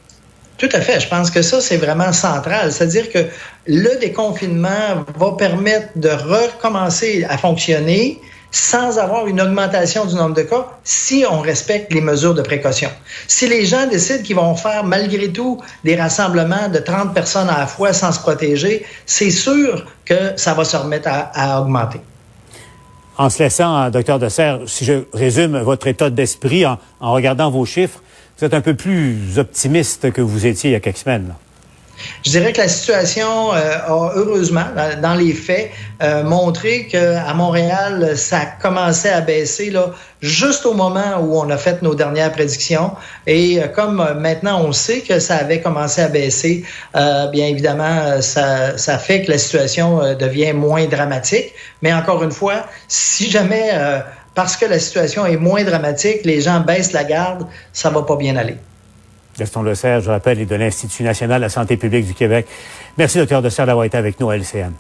Tout 0.57 0.69
à 0.72 0.81
fait. 0.81 1.00
Je 1.00 1.07
pense 1.07 1.31
que 1.31 1.41
ça, 1.41 1.62
c'est 1.62 1.77
vraiment 1.77 2.13
central. 2.13 2.72
C'est-à-dire 2.72 3.12
que 3.12 3.19
le 3.65 4.00
déconfinement 4.00 5.03
va 5.17 5.31
permettre 5.31 5.89
de 5.95 6.10
recommencer 6.10 7.25
à 7.27 7.38
fonctionner 7.38 8.19
sans 8.53 9.00
avoir 9.00 9.25
une 9.25 9.41
augmentation 9.41 10.05
du 10.05 10.13
nombre 10.13 10.36
de 10.36 10.43
cas 10.43 10.67
si 10.83 11.25
on 11.29 11.41
respecte 11.41 11.91
les 11.91 12.01
mesures 12.01 12.36
de 12.36 12.43
précaution. 12.43 12.89
Si 13.27 13.48
les 13.48 13.65
gens 13.65 13.88
décident 13.88 14.24
qu'ils 14.24 14.36
vont 14.36 14.55
faire 14.55 14.83
malgré 14.83 15.29
tout 15.33 15.60
des 15.83 15.95
rassemblements 15.95 16.69
de 16.69 16.77
30 16.77 17.15
personnes 17.15 17.50
à 17.50 17.57
la 17.57 17.67
fois 17.67 17.93
sans 17.93 18.12
se 18.12 18.19
protéger, 18.19 18.86
c'est 19.07 19.31
sûr 19.31 19.86
que 20.05 20.33
ça 20.38 20.53
va 20.53 20.63
se 20.63 20.77
remettre 20.77 21.10
à, 21.12 21.62
augmenter. 21.62 22.00
En 23.17 23.29
se 23.31 23.41
laissant, 23.41 23.89
docteur 23.89 24.19
Dessert, 24.19 24.60
si 24.67 24.86
je 24.86 25.03
résume 25.13 25.60
votre 25.60 25.88
état 25.88 26.12
d'esprit 26.12 26.65
en, 26.65 26.77
regardant 27.01 27.50
vos 27.50 27.65
chiffres, 27.65 28.01
vous 28.38 28.45
êtes 28.45 28.53
un 28.53 28.62
peu 28.62 28.75
plus 28.75 29.39
optimiste 29.39 30.12
que 30.12 30.22
vous 30.22 30.45
étiez 30.45 30.69
il 30.69 30.74
y 30.74 30.75
a 30.75 30.79
quelques 30.79 30.98
semaines. 30.98 31.33
Je 32.23 32.31
dirais 32.31 32.53
que 32.53 32.59
la 32.59 32.67
situation 32.67 33.53
euh, 33.53 33.77
a 33.85 34.12
heureusement, 34.15 34.65
dans, 35.01 35.13
les 35.13 35.33
faits, 35.33 35.71
euh, 36.01 36.23
montré 36.23 36.88
qu'à 36.88 37.33
Montréal, 37.33 38.13
ça 38.17 38.45
commençait 38.62 39.09
à 39.09 39.21
baisser 39.21 39.69
là, 39.69 39.91
juste 40.21 40.65
au 40.65 40.73
moment 40.73 41.19
où 41.21 41.38
on 41.38 41.50
a 41.50 41.57
fait 41.57 41.81
nos 41.81 41.95
dernières 41.95 42.31
prédictions. 42.31 42.91
Et 43.27 43.62
euh, 43.62 43.67
comme 43.67 44.05
maintenant 44.19 44.62
on 44.65 44.71
sait 44.71 45.01
que 45.01 45.19
ça 45.19 45.35
avait 45.35 45.62
commencé 45.62 46.01
à 46.01 46.07
baisser, 46.07 46.63
bien 46.93 47.47
évidemment, 47.47 48.21
ça, 48.21 48.77
ça 48.77 48.97
fait 48.97 49.23
que 49.23 49.31
la 49.31 49.38
situation 49.38 50.15
devient 50.15 50.53
moins 50.53 50.85
dramatique. 50.85 51.53
Mais 51.81 51.93
encore 51.93 52.23
une 52.23 52.31
fois, 52.31 52.65
si 52.88 53.29
jamais 53.29 53.71
parce 54.35 54.57
que 54.57 54.65
la 54.65 54.79
situation 54.79 55.25
est 55.25 55.38
moins 55.38 55.63
dramatique, 55.63 56.21
les 56.23 56.41
gens 56.41 56.59
baissent 56.59 56.93
la 56.93 57.03
garde, 57.03 57.45
ça 57.71 57.89
va 57.89 58.01
pas 58.01 58.15
bien 58.15 58.35
aller. 58.35 58.57
Gaston 59.38 59.63
Lesserre, 59.63 60.02
je 60.02 60.10
rappelle, 60.10 60.40
est 60.40 60.46
de 60.46 60.56
l'Institut 60.56 61.04
national 61.04 61.40
de 61.40 61.46
la 61.46 61.50
santé 61.50 61.78
publique 61.78 62.06
du 62.06 62.13
Québec. 62.13 62.48
Merci, 62.98 63.18
docteur 63.18 63.42
Desserre, 63.42 63.66
d'avoir 63.66 63.86
été 63.86 63.98
avec 63.98 64.20
nous 64.20 64.30
à 64.30 64.38
LCN. 64.38 64.72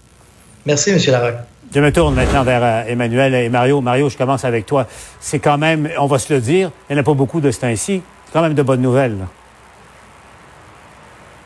Merci, 0.65 0.91
M. 0.91 0.99
Larocque. 1.07 1.35
Je 1.73 1.79
me 1.79 1.91
tourne 1.91 2.13
maintenant 2.13 2.43
vers 2.43 2.63
euh, 2.63 2.83
Emmanuel 2.87 3.33
et 3.33 3.49
Mario. 3.49 3.81
Mario, 3.81 4.09
je 4.09 4.17
commence 4.17 4.45
avec 4.45 4.67
toi. 4.67 4.87
C'est 5.19 5.39
quand 5.39 5.57
même, 5.57 5.89
on 5.97 6.05
va 6.05 6.19
se 6.19 6.31
le 6.31 6.39
dire, 6.39 6.71
il 6.89 6.93
n'y 6.93 6.99
en 6.99 7.01
a 7.01 7.03
pas 7.03 7.15
beaucoup 7.15 7.41
de 7.41 7.49
ce 7.49 7.61
temps-ci. 7.61 8.01
quand 8.31 8.41
même 8.41 8.53
de 8.53 8.61
bonnes 8.61 8.81
nouvelles. 8.81 9.17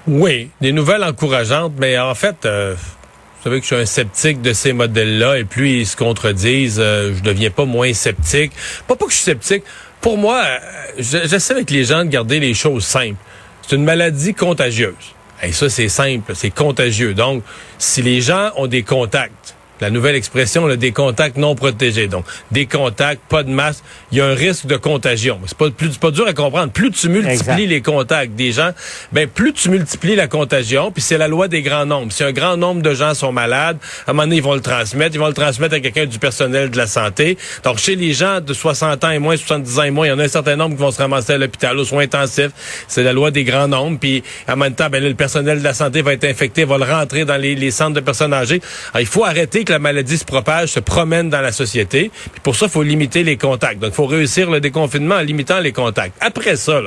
Oui, 0.06 0.50
des 0.62 0.74
nouvelles 0.74 1.04
encourageantes, 1.04 1.74
mais 1.78 1.98
en 1.98 2.16
fait, 2.16 2.46
euh, 2.46 2.76
vous 2.76 3.44
savez 3.44 3.58
que 3.58 3.68
je 3.68 3.74
suis 3.74 3.82
un 3.82 3.86
sceptique 3.86 4.42
de 4.42 4.52
ces 4.52 4.74
modèles-là, 4.74 5.38
et 5.38 5.44
plus 5.44 5.82
ils 5.82 5.88
se 5.88 5.96
contredisent, 5.96 6.80
euh, 6.80 7.14
je 7.16 7.24
deviens 7.24 7.50
pas 7.50 7.66
moins 7.66 7.94
sceptique. 7.94 8.52
Pas 8.88 8.96
pas 8.96 9.06
que 9.06 9.12
je 9.12 9.18
suis 9.18 9.26
sceptique. 9.26 9.64
Pour 10.02 10.18
moi, 10.18 10.44
j'essaie 10.98 11.54
avec 11.54 11.70
les 11.70 11.84
gens 11.84 12.06
de 12.06 12.10
garder 12.10 12.40
les 12.40 12.54
choses 12.54 12.86
simples. 12.86 13.18
C'est 13.62 13.76
une 13.76 13.84
maladie 13.84 14.34
contagieuse. 14.34 14.94
Et 15.44 15.52
ça, 15.52 15.70
c'est 15.70 15.90
simple, 15.90 16.34
c'est 16.36 16.50
contagieux. 16.50 17.14
Donc, 17.14 17.44
si 17.78 18.02
les 18.02 18.22
gens 18.22 18.52
ont 18.56 18.68
des 18.68 18.84
contacts, 18.84 19.57
la 19.82 19.90
nouvelle 19.90 20.16
expression, 20.16 20.66
là, 20.66 20.76
des 20.76 20.92
contacts 20.92 21.38
non 21.38 21.56
protégés. 21.56 22.08
Donc, 22.08 22.26
des 22.52 22.66
contacts, 22.66 23.22
pas 23.30 23.44
de 23.44 23.50
masque, 23.50 23.84
il 24.12 24.18
y 24.18 24.22
a 24.22 24.26
un 24.26 24.34
risque 24.34 24.66
de 24.66 24.78
contagion. 24.78 25.40
C'est 25.46 25.58
pas, 25.58 25.70
plus, 25.70 25.98
pas 25.98 26.12
dur 26.12 26.28
à 26.28 26.34
comprendre. 26.34 26.72
Plus 26.72 26.92
tu 26.92 27.10
multiplies 27.10 27.68
les 27.68 27.82
contacts 27.82 28.34
des 28.34 28.52
gens, 28.52 28.72
ben 29.12 29.28
plus 29.28 29.54
tu 29.54 29.70
multiplies 29.70 30.16
la 30.16 30.28
contagion. 30.28 30.92
Puis 30.92 31.02
c'est 31.02 31.18
la 31.18 31.28
loi 31.28 31.48
des 31.48 31.62
grands 31.62 31.86
nombres. 31.86 32.12
Si 32.12 32.24
un 32.24 32.32
grand 32.32 32.58
nombre 32.58 32.82
de 32.82 32.94
gens 32.94 33.14
sont 33.14 33.32
malades, 33.32 33.78
à 34.06 34.12
un 34.12 34.14
moment 34.14 34.24
donné, 34.24 34.38
ils 34.38 34.44
vont 34.44 34.56
le 34.56 34.62
transmettre. 34.62 35.16
Ils 35.16 35.20
vont 35.20 35.28
le 35.28 35.34
transmettre 35.34 35.76
à 35.76 35.80
quelqu'un 35.80 36.06
du 36.06 36.20
personnel 36.20 36.70
de 36.70 36.78
la 36.78 36.88
santé. 36.88 37.38
Donc, 37.64 37.78
chez 37.78 37.96
les 37.96 38.14
gens 38.14 38.42
de 38.42 38.54
60 38.54 39.04
ans 39.04 39.12
et 39.12 39.20
moins, 39.20 39.36
70 39.36 39.80
ans 39.80 39.84
et 39.84 39.92
moins, 39.92 40.08
il 40.08 40.10
y 40.10 40.14
en 40.14 40.20
a 40.20 40.24
un 40.24 40.28
certain 40.28 40.56
nombre 40.56 40.76
qui 40.76 40.82
vont 40.82 40.92
se 40.92 41.02
ramasser 41.02 41.34
à 41.34 41.38
l'hôpital 41.38 41.78
aux 41.78 41.86
soins 41.86 42.04
intensifs. 42.04 42.52
C'est 42.88 43.04
la 43.04 43.14
loi 43.14 43.32
des 43.32 43.44
grands 43.44 43.68
nombres. 43.68 43.98
Puis, 44.00 44.24
en 44.48 44.56
même 44.56 44.74
temps, 44.74 44.90
ben, 44.90 45.04
le 45.04 45.14
personnel 45.14 45.60
de 45.60 45.64
la 45.64 45.74
santé 45.74 46.02
va 46.02 46.14
être 46.14 46.26
infecté, 46.26 46.66
va 46.66 46.78
le 46.78 46.86
rentrer 46.86 47.26
dans 47.26 47.38
les, 47.38 47.56
les 47.56 47.72
centres 47.72 47.94
de 47.94 48.00
personnes 48.00 48.34
âgées. 48.34 48.62
Alors, 48.94 49.02
il 49.02 49.08
faut 49.08 49.24
arrêter 49.24 49.66
la 49.70 49.80
maladie 49.80 50.18
se 50.18 50.26
propage, 50.26 50.70
se 50.70 50.80
promène 50.80 51.30
dans 51.30 51.42
la 51.42 51.52
société. 51.52 52.12
Puis 52.32 52.42
pour 52.42 52.56
ça, 52.56 52.66
il 52.68 52.72
faut 52.72 52.84
limiter 52.84 53.24
les 53.24 53.38
contacts. 53.38 53.80
Donc, 53.80 53.92
il 53.92 53.96
faut 53.96 54.06
réussir 54.06 54.50
le 54.50 54.60
déconfinement 54.60 55.16
en 55.16 55.22
limitant 55.22 55.60
les 55.60 55.72
contacts. 55.72 56.16
Après 56.22 56.56
ça, 56.56 56.82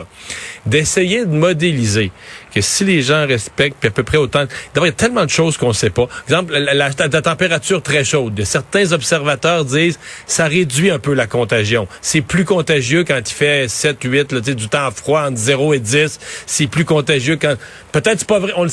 d'essayer 0.66 1.24
de 1.24 1.34
modéliser 1.34 2.10
que 2.54 2.60
si 2.60 2.84
les 2.84 3.02
gens 3.02 3.26
respectent, 3.26 3.76
puis 3.78 3.88
à 3.88 3.90
peu 3.90 4.02
près 4.02 4.18
autant... 4.18 4.44
Il 4.76 4.82
y 4.82 4.88
a 4.88 4.92
tellement 4.92 5.24
de 5.24 5.30
choses 5.30 5.56
qu'on 5.56 5.68
ne 5.68 5.72
sait 5.72 5.90
pas. 5.90 6.06
Par 6.06 6.22
exemple, 6.28 6.56
la, 6.56 6.90
température 6.92 7.82
très 7.82 8.04
chaude. 8.04 8.42
Certains 8.44 8.92
observateurs 8.92 9.64
disent 9.64 9.98
ça 10.26 10.46
réduit 10.46 10.90
un 10.90 10.98
peu 10.98 11.14
la 11.14 11.26
contagion. 11.26 11.86
C'est 12.00 12.20
plus 12.20 12.44
contagieux 12.44 13.04
quand 13.04 13.18
il 13.18 13.32
fait 13.32 13.68
7, 13.68 13.98
8, 14.02 14.32
là, 14.32 14.40
du 14.40 14.68
temps 14.68 14.90
froid 14.90 15.22
entre 15.22 15.36
0 15.36 15.74
et 15.74 15.78
10. 15.78 16.18
C'est 16.46 16.66
plus 16.66 16.84
contagieux 16.84 17.36
quand... 17.40 17.54
Peut-être 17.92 18.20
c'est 18.20 18.28
pas 18.28 18.38
vrai. 18.38 18.52
On 18.56 18.64
le, 18.64 18.70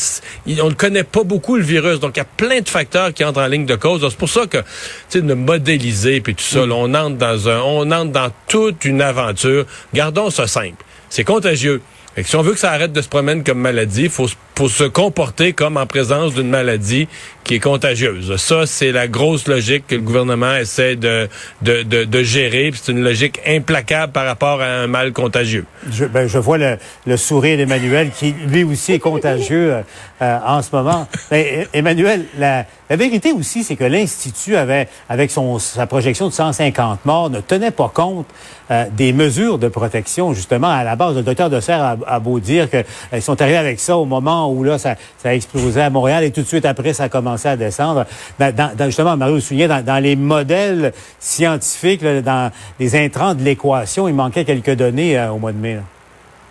on 0.61 0.69
le 0.69 0.75
connaît 0.75 1.03
pas 1.03 1.23
beaucoup, 1.23 1.55
le 1.55 1.63
virus. 1.63 1.99
Donc, 1.99 2.11
il 2.15 2.19
y 2.19 2.21
a 2.21 2.25
plein 2.25 2.61
de 2.61 2.69
facteurs 2.69 3.13
qui 3.13 3.23
entrent 3.23 3.41
en 3.41 3.47
ligne 3.47 3.65
de 3.65 3.75
cause. 3.75 4.05
C'est 4.07 4.17
pour 4.17 4.29
ça 4.29 4.45
que, 4.45 4.57
tu 4.57 4.63
sais, 5.09 5.21
de 5.21 5.33
modéliser, 5.33 6.21
puis 6.21 6.35
tout 6.35 6.43
ça, 6.43 6.61
on 6.61 6.93
entre 6.93 7.17
dans 7.17 7.49
un... 7.49 7.59
On 7.59 7.91
entre 7.91 8.11
dans 8.11 8.31
toute 8.47 8.85
une 8.85 9.01
aventure. 9.01 9.65
Gardons 9.93 10.29
ça 10.29 10.47
simple. 10.47 10.83
C'est 11.09 11.23
contagieux. 11.23 11.81
Et 12.17 12.23
si 12.23 12.35
on 12.35 12.41
veut 12.41 12.53
que 12.53 12.59
ça 12.59 12.71
arrête 12.71 12.91
de 12.91 13.01
se 13.01 13.07
promener 13.07 13.43
comme 13.43 13.59
maladie, 13.59 14.03
il 14.03 14.09
faut, 14.09 14.27
faut, 14.57 14.69
se 14.69 14.83
comporter 14.83 15.53
comme 15.53 15.77
en 15.77 15.85
présence 15.85 16.33
d'une 16.33 16.49
maladie 16.49 17.07
qui 17.43 17.55
est 17.55 17.59
contagieuse. 17.59 18.35
Ça, 18.37 18.65
c'est 18.65 18.91
la 18.91 19.07
grosse 19.07 19.47
logique 19.47 19.87
que 19.87 19.95
le 19.95 20.01
gouvernement 20.01 20.55
essaie 20.55 20.95
de, 20.95 21.29
de, 21.61 21.83
de, 21.83 22.03
de 22.03 22.23
gérer. 22.23 22.71
C'est 22.73 22.91
une 22.91 23.03
logique 23.03 23.39
implacable 23.47 24.11
par 24.11 24.25
rapport 24.25 24.61
à 24.61 24.65
un 24.65 24.87
mal 24.87 25.13
contagieux. 25.13 25.65
Je, 25.89 26.05
ben, 26.05 26.27
je 26.27 26.37
vois 26.39 26.57
le, 26.57 26.77
le 27.05 27.17
sourire 27.17 27.57
d'Emmanuel 27.57 28.11
qui, 28.11 28.33
lui 28.47 28.63
aussi, 28.63 28.93
est 28.93 28.99
contagieux 28.99 29.75
euh, 29.75 29.81
euh, 30.21 30.39
en 30.45 30.61
ce 30.61 30.75
moment. 30.75 31.07
Ben, 31.31 31.65
Emmanuel, 31.71 32.25
la, 32.37 32.65
la 32.89 32.95
vérité 32.95 33.31
aussi, 33.31 33.63
c'est 33.63 33.75
que 33.77 33.85
l'Institut 33.85 34.57
avait, 34.57 34.89
avec 35.07 35.31
son, 35.31 35.57
sa 35.59 35.87
projection 35.87 36.27
de 36.27 36.33
150 36.33 37.05
morts, 37.05 37.29
ne 37.29 37.39
tenait 37.39 37.71
pas 37.71 37.91
compte 37.93 38.27
euh, 38.71 38.85
des 38.91 39.13
mesures 39.13 39.57
de 39.57 39.69
protection, 39.69 40.33
justement, 40.33 40.69
à 40.69 40.83
la 40.83 40.97
base. 40.97 41.15
Le 41.15 41.21
docteur 41.23 41.49
de 41.49 41.59
a, 41.71 41.97
a 42.05 42.19
beau 42.19 42.39
dire 42.41 42.67
qu'ils 42.69 43.21
sont 43.21 43.41
arrivés 43.41 43.57
avec 43.57 43.79
ça 43.79 43.95
au 43.95 44.05
moment 44.05 44.46
où 44.51 44.63
là, 44.63 44.77
ça, 44.77 44.95
ça 45.17 45.29
a 45.29 45.33
explosé 45.33 45.81
à 45.81 45.89
Montréal 45.89 46.23
et 46.23 46.31
tout 46.31 46.41
de 46.41 46.47
suite 46.47 46.65
après, 46.65 46.93
ça 46.93 47.03
a 47.03 47.09
commencé 47.09 47.47
à 47.47 47.55
descendre. 47.55 48.05
Dans, 48.39 48.53
dans, 48.53 48.85
justement, 48.85 49.17
Mario 49.17 49.39
soulignait, 49.39 49.67
dans, 49.67 49.83
dans 49.83 50.01
les 50.01 50.15
modèles 50.15 50.93
scientifiques, 51.19 52.03
dans 52.03 52.51
les 52.79 52.95
intrants 52.95 53.35
de 53.35 53.43
l'équation, 53.43 54.07
il 54.07 54.13
manquait 54.13 54.45
quelques 54.45 54.75
données 54.75 55.17
euh, 55.17 55.31
au 55.31 55.37
mois 55.37 55.51
de 55.51 55.57
mai. 55.57 55.75
Là. 55.75 55.81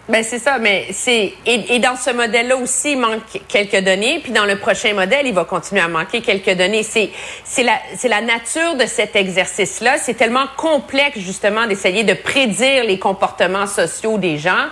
Ben 0.08 0.22
c'est 0.22 0.38
ça, 0.38 0.58
mais 0.60 0.86
c'est 0.92 1.34
et, 1.46 1.74
et, 1.74 1.78
dans 1.80 1.96
ce 1.96 2.10
modèle-là 2.10 2.56
aussi 2.56 2.92
il 2.92 3.00
manque 3.00 3.40
quelques 3.48 3.82
données, 3.82 4.20
puis 4.22 4.30
dans 4.30 4.44
le 4.44 4.56
prochain 4.56 4.94
modèle 4.94 5.26
il 5.26 5.34
va 5.34 5.44
continuer 5.44 5.82
à 5.82 5.88
manquer 5.88 6.20
quelques 6.20 6.56
données. 6.56 6.84
C'est 6.84 7.10
c'est 7.42 7.64
la 7.64 7.76
c'est 7.96 8.06
la 8.06 8.20
nature 8.20 8.76
de 8.76 8.86
cet 8.86 9.16
exercice-là. 9.16 9.98
C'est 9.98 10.14
tellement 10.14 10.46
complexe 10.56 11.18
justement 11.18 11.66
d'essayer 11.66 12.04
de 12.04 12.14
prédire 12.14 12.84
les 12.84 13.00
comportements 13.00 13.66
sociaux 13.66 14.16
des 14.16 14.38
gens 14.38 14.66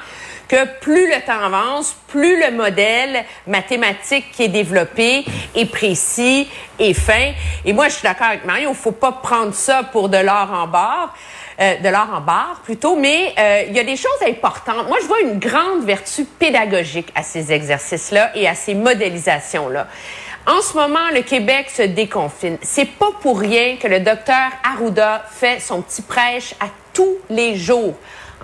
plus 0.80 1.06
le 1.06 1.20
temps 1.24 1.42
avance, 1.42 1.96
plus 2.08 2.40
le 2.40 2.50
modèle 2.52 3.24
mathématique 3.46 4.30
qui 4.32 4.44
est 4.44 4.48
développé 4.48 5.24
est 5.54 5.66
précis 5.66 6.48
et 6.78 6.94
fin. 6.94 7.32
Et 7.64 7.72
moi 7.72 7.88
je 7.88 7.94
suis 7.94 8.02
d'accord 8.02 8.28
avec 8.28 8.44
Mario, 8.44 8.70
il 8.70 8.76
faut 8.76 8.92
pas 8.92 9.12
prendre 9.12 9.54
ça 9.54 9.82
pour 9.82 10.08
de 10.08 10.18
l'or 10.18 10.50
en 10.52 10.66
barre. 10.66 11.14
Euh, 11.60 11.76
de 11.76 11.88
l'art 11.88 12.10
en 12.12 12.20
barre 12.20 12.62
plutôt, 12.64 12.96
mais 12.96 13.32
euh, 13.38 13.62
il 13.68 13.76
y 13.76 13.78
a 13.78 13.84
des 13.84 13.96
choses 13.96 14.10
importantes. 14.26 14.88
Moi, 14.88 14.98
je 15.00 15.06
vois 15.06 15.20
une 15.20 15.38
grande 15.38 15.84
vertu 15.84 16.24
pédagogique 16.24 17.12
à 17.14 17.22
ces 17.22 17.52
exercices-là 17.52 18.32
et 18.34 18.48
à 18.48 18.56
ces 18.56 18.74
modélisations-là. 18.74 19.86
En 20.48 20.60
ce 20.60 20.74
moment, 20.74 21.10
le 21.14 21.22
Québec 21.22 21.70
se 21.70 21.82
déconfine. 21.82 22.58
C'est 22.60 22.88
pas 22.98 23.10
pour 23.20 23.38
rien 23.38 23.76
que 23.76 23.86
le 23.86 24.00
docteur 24.00 24.50
Arruda 24.64 25.24
fait 25.30 25.60
son 25.60 25.80
petit 25.80 26.02
prêche 26.02 26.56
à 26.58 26.66
tous 26.92 27.18
les 27.30 27.54
jours 27.56 27.94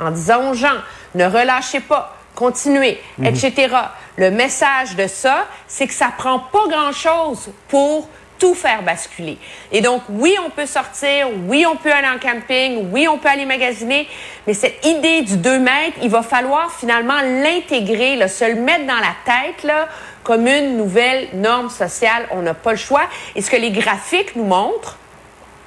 en 0.00 0.10
disant 0.10 0.50
aux 0.50 0.54
gens 0.54 0.78
ne 1.14 1.24
relâchez 1.24 1.80
pas, 1.80 2.16
continuez, 2.34 3.00
mhm. 3.18 3.26
etc. 3.26 3.76
Le 4.16 4.30
message 4.30 4.96
de 4.96 5.06
ça, 5.06 5.46
c'est 5.66 5.86
que 5.86 5.94
ça 5.94 6.12
prend 6.16 6.38
pas 6.38 6.66
grand-chose 6.68 7.50
pour 7.68 8.08
tout 8.40 8.54
faire 8.54 8.82
basculer. 8.82 9.36
Et 9.70 9.82
donc, 9.82 10.02
oui, 10.08 10.34
on 10.44 10.50
peut 10.50 10.66
sortir, 10.66 11.28
oui, 11.46 11.66
on 11.70 11.76
peut 11.76 11.92
aller 11.92 12.08
en 12.08 12.18
camping, 12.18 12.88
oui, 12.90 13.06
on 13.06 13.18
peut 13.18 13.28
aller 13.28 13.44
magasiner, 13.44 14.08
mais 14.46 14.54
cette 14.54 14.84
idée 14.84 15.20
du 15.22 15.36
2 15.36 15.58
mètres, 15.58 15.98
il 16.02 16.08
va 16.08 16.22
falloir 16.22 16.72
finalement 16.72 17.20
l'intégrer, 17.20 18.26
se 18.28 18.44
le 18.46 18.60
mettre 18.60 18.86
dans 18.86 18.94
la 18.94 19.14
tête, 19.26 19.62
là, 19.62 19.88
comme 20.24 20.46
une 20.46 20.76
nouvelle 20.76 21.28
norme 21.34 21.68
sociale. 21.68 22.26
On 22.30 22.42
n'a 22.42 22.54
pas 22.54 22.72
le 22.72 22.78
choix. 22.78 23.04
Et 23.36 23.42
ce 23.42 23.50
que 23.50 23.56
les 23.56 23.70
graphiques 23.70 24.34
nous 24.34 24.44
montrent, 24.44 24.96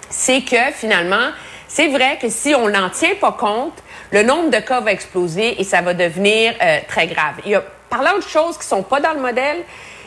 c'est 0.09 0.41
que 0.41 0.71
finalement, 0.73 1.29
c'est 1.67 1.87
vrai 1.87 2.17
que 2.21 2.29
si 2.29 2.53
on 2.55 2.69
n'en 2.69 2.89
tient 2.89 3.15
pas 3.19 3.31
compte, 3.31 3.83
le 4.13 4.21
nombre 4.21 4.51
de 4.51 4.59
cas 4.59 4.79
va 4.79 4.91
exploser 4.91 5.59
et 5.59 5.63
ça 5.63 5.81
va 5.81 5.95
devenir 5.95 6.53
euh, 6.61 6.77
très 6.87 7.07
grave. 7.07 7.33
Il 7.45 7.51
y 7.51 7.55
a, 7.55 7.63
parlant 7.89 8.15
de 8.15 8.23
choses 8.23 8.59
qui 8.59 8.67
sont 8.67 8.83
pas 8.83 8.99
dans 8.99 9.13
le 9.13 9.19
modèle, 9.19 9.57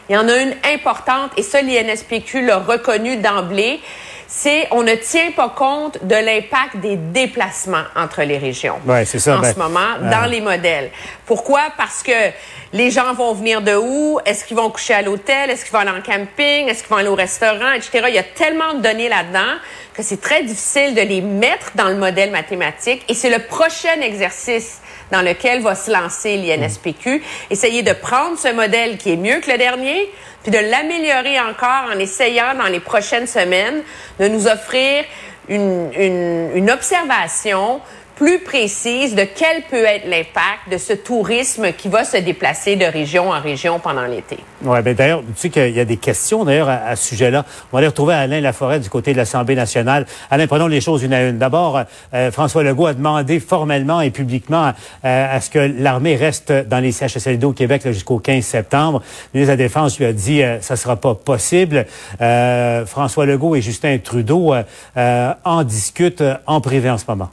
il 0.09 0.15
y 0.15 0.17
en 0.17 0.29
a 0.29 0.37
une 0.37 0.55
importante, 0.73 1.33
et 1.37 1.43
ça, 1.43 1.61
l'INSPQ 1.61 2.47
l'a 2.47 2.59
reconnu 2.59 3.17
d'emblée, 3.17 3.81
c'est 4.28 4.68
on 4.71 4.83
ne 4.83 4.95
tient 4.95 5.30
pas 5.33 5.49
compte 5.49 6.04
de 6.04 6.14
l'impact 6.14 6.76
des 6.76 6.97
déplacements 6.97 7.85
entre 7.95 8.23
les 8.23 8.38
régions. 8.38 8.78
Ouais, 8.87 9.04
c'est 9.04 9.18
ça. 9.18 9.38
En 9.38 9.40
ben, 9.40 9.52
ce 9.52 9.59
moment, 9.59 9.99
dans 10.00 10.28
les 10.28 10.40
modèles. 10.40 10.90
Pourquoi? 11.26 11.62
Parce 11.76 12.02
que 12.02 12.30
les 12.73 12.90
gens 12.90 13.14
vont 13.14 13.33
venir 13.35 13.62
de 13.62 13.75
où? 13.76 14.18
Est-ce 14.25 14.45
qu'ils 14.45 14.56
vont 14.56 14.71
coucher 14.71 14.95
à 14.95 15.02
l'hôtel? 15.02 15.50
Est-ce 15.50 15.64
qu'ils 15.64 15.73
vont 15.73 15.80
aller 15.80 15.90
en 15.90 16.02
camping? 16.02 16.68
Est-ce 16.68 16.83
qu'ils 16.83 16.90
vont 16.90 16.97
aller 16.97 17.09
au 17.09 17.14
restaurant? 17.14 17.73
Etc. 17.73 18.04
Il 18.09 18.14
y 18.14 18.18
a 18.18 18.23
tellement 18.23 18.75
de 18.75 18.80
données 18.80 19.09
là-dedans 19.09 19.54
que 19.95 20.02
c'est 20.02 20.21
très 20.21 20.42
difficile 20.42 20.95
de 20.95 21.00
les 21.00 21.23
mettre 21.23 21.73
dans 21.75 21.88
le 21.88 21.97
modèle 21.97 22.30
mathématique. 22.30 23.02
Et 23.09 23.14
c'est 23.14 23.30
le 23.30 23.38
prochain 23.38 24.00
exercice 24.02 24.80
dans 25.11 25.23
lequel 25.23 25.62
va 25.62 25.75
se 25.75 25.90
lancer 25.90 26.37
l'INSPQ. 26.37 27.23
Essayer 27.50 27.83
de 27.83 27.92
prendre 27.92 28.38
ce 28.38 28.52
modèle 28.52 28.99
qui 28.99 29.12
est 29.12 29.16
mieux 29.16 29.40
que 29.40 29.50
le 29.50 29.56
dernier, 29.56 30.11
puis 30.47 30.53
de 30.53 30.71
l'améliorer 30.71 31.41
encore 31.41 31.91
en 31.93 31.99
essayant 31.99 32.55
dans 32.55 32.69
les 32.69 32.79
prochaines 32.79 33.26
semaines 33.26 33.83
de 34.21 34.29
nous 34.29 34.47
offrir 34.47 35.05
une, 35.49 35.91
une, 35.93 36.53
une 36.55 36.71
observation 36.71 37.81
plus 38.16 38.38
précise 38.38 39.14
de 39.14 39.23
quel 39.23 39.62
peut 39.70 39.85
être 39.85 40.08
l'impact 40.08 40.73
de 40.73 40.78
ce 40.78 40.94
tourisme 40.94 41.73
qui 41.73 41.88
va 41.88 42.02
se 42.02 42.16
déplacer 42.16 42.75
de 42.75 42.87
région 42.87 43.28
en 43.28 43.40
région 43.40 43.78
pendant 43.78 44.06
l'été. 44.06 44.38
Oui, 44.64 44.80
bien 44.80 44.94
d'ailleurs, 44.94 45.20
tu 45.20 45.35
sais 45.37 45.50
qu'il 45.50 45.76
y 45.76 45.80
a 45.80 45.85
des 45.85 45.99
questions 45.99 46.44
d'ailleurs 46.44 46.70
à, 46.70 46.96
ce 46.96 47.08
sujet-là. 47.08 47.44
On 47.70 47.76
va 47.76 47.78
aller 47.80 47.88
retrouver 47.88 48.14
Alain 48.14 48.40
Laforêt 48.40 48.80
du 48.80 48.88
côté 48.88 49.12
de 49.12 49.18
l'Assemblée 49.18 49.54
nationale. 49.54 50.06
Alain, 50.30 50.46
prenons 50.46 50.66
les 50.66 50.80
choses 50.80 51.02
une 51.02 51.12
à 51.12 51.28
une. 51.28 51.37
D'abord, 51.37 51.82
euh, 52.14 52.30
François 52.32 52.62
Legault 52.62 52.87
a 52.87 52.94
demandé 52.94 53.38
formellement 53.38 54.00
et 54.00 54.11
publiquement 54.11 54.73
euh, 55.04 55.37
à 55.37 55.40
ce 55.42 55.50
que 55.50 55.58
l'armée 55.58 56.16
reste 56.16 56.50
dans 56.50 56.80
les 56.80 56.92
CHSLD 56.92 57.44
au 57.44 57.52
Québec 57.52 57.82
jusqu'au 57.85 58.18
15 58.18 58.42
septembre. 58.42 59.02
Le 59.35 59.40
ministre 59.40 59.54
de 59.54 59.62
la 59.62 59.68
Défense 59.68 59.99
lui 59.99 60.06
a 60.06 60.14
dit 60.14 60.38
que 60.38 60.58
ça 60.62 60.76
sera 60.76 60.96
pas 60.96 61.14
possible. 61.14 61.85
François 62.87 63.26
Legault 63.26 63.56
et 63.56 63.61
Justin 63.61 63.99
Trudeau 63.99 64.54
en 64.96 65.64
discutent 65.64 66.25
en 66.46 66.61
privé 66.62 66.88
en 66.88 66.96
ce 66.96 67.04
moment. 67.06 67.30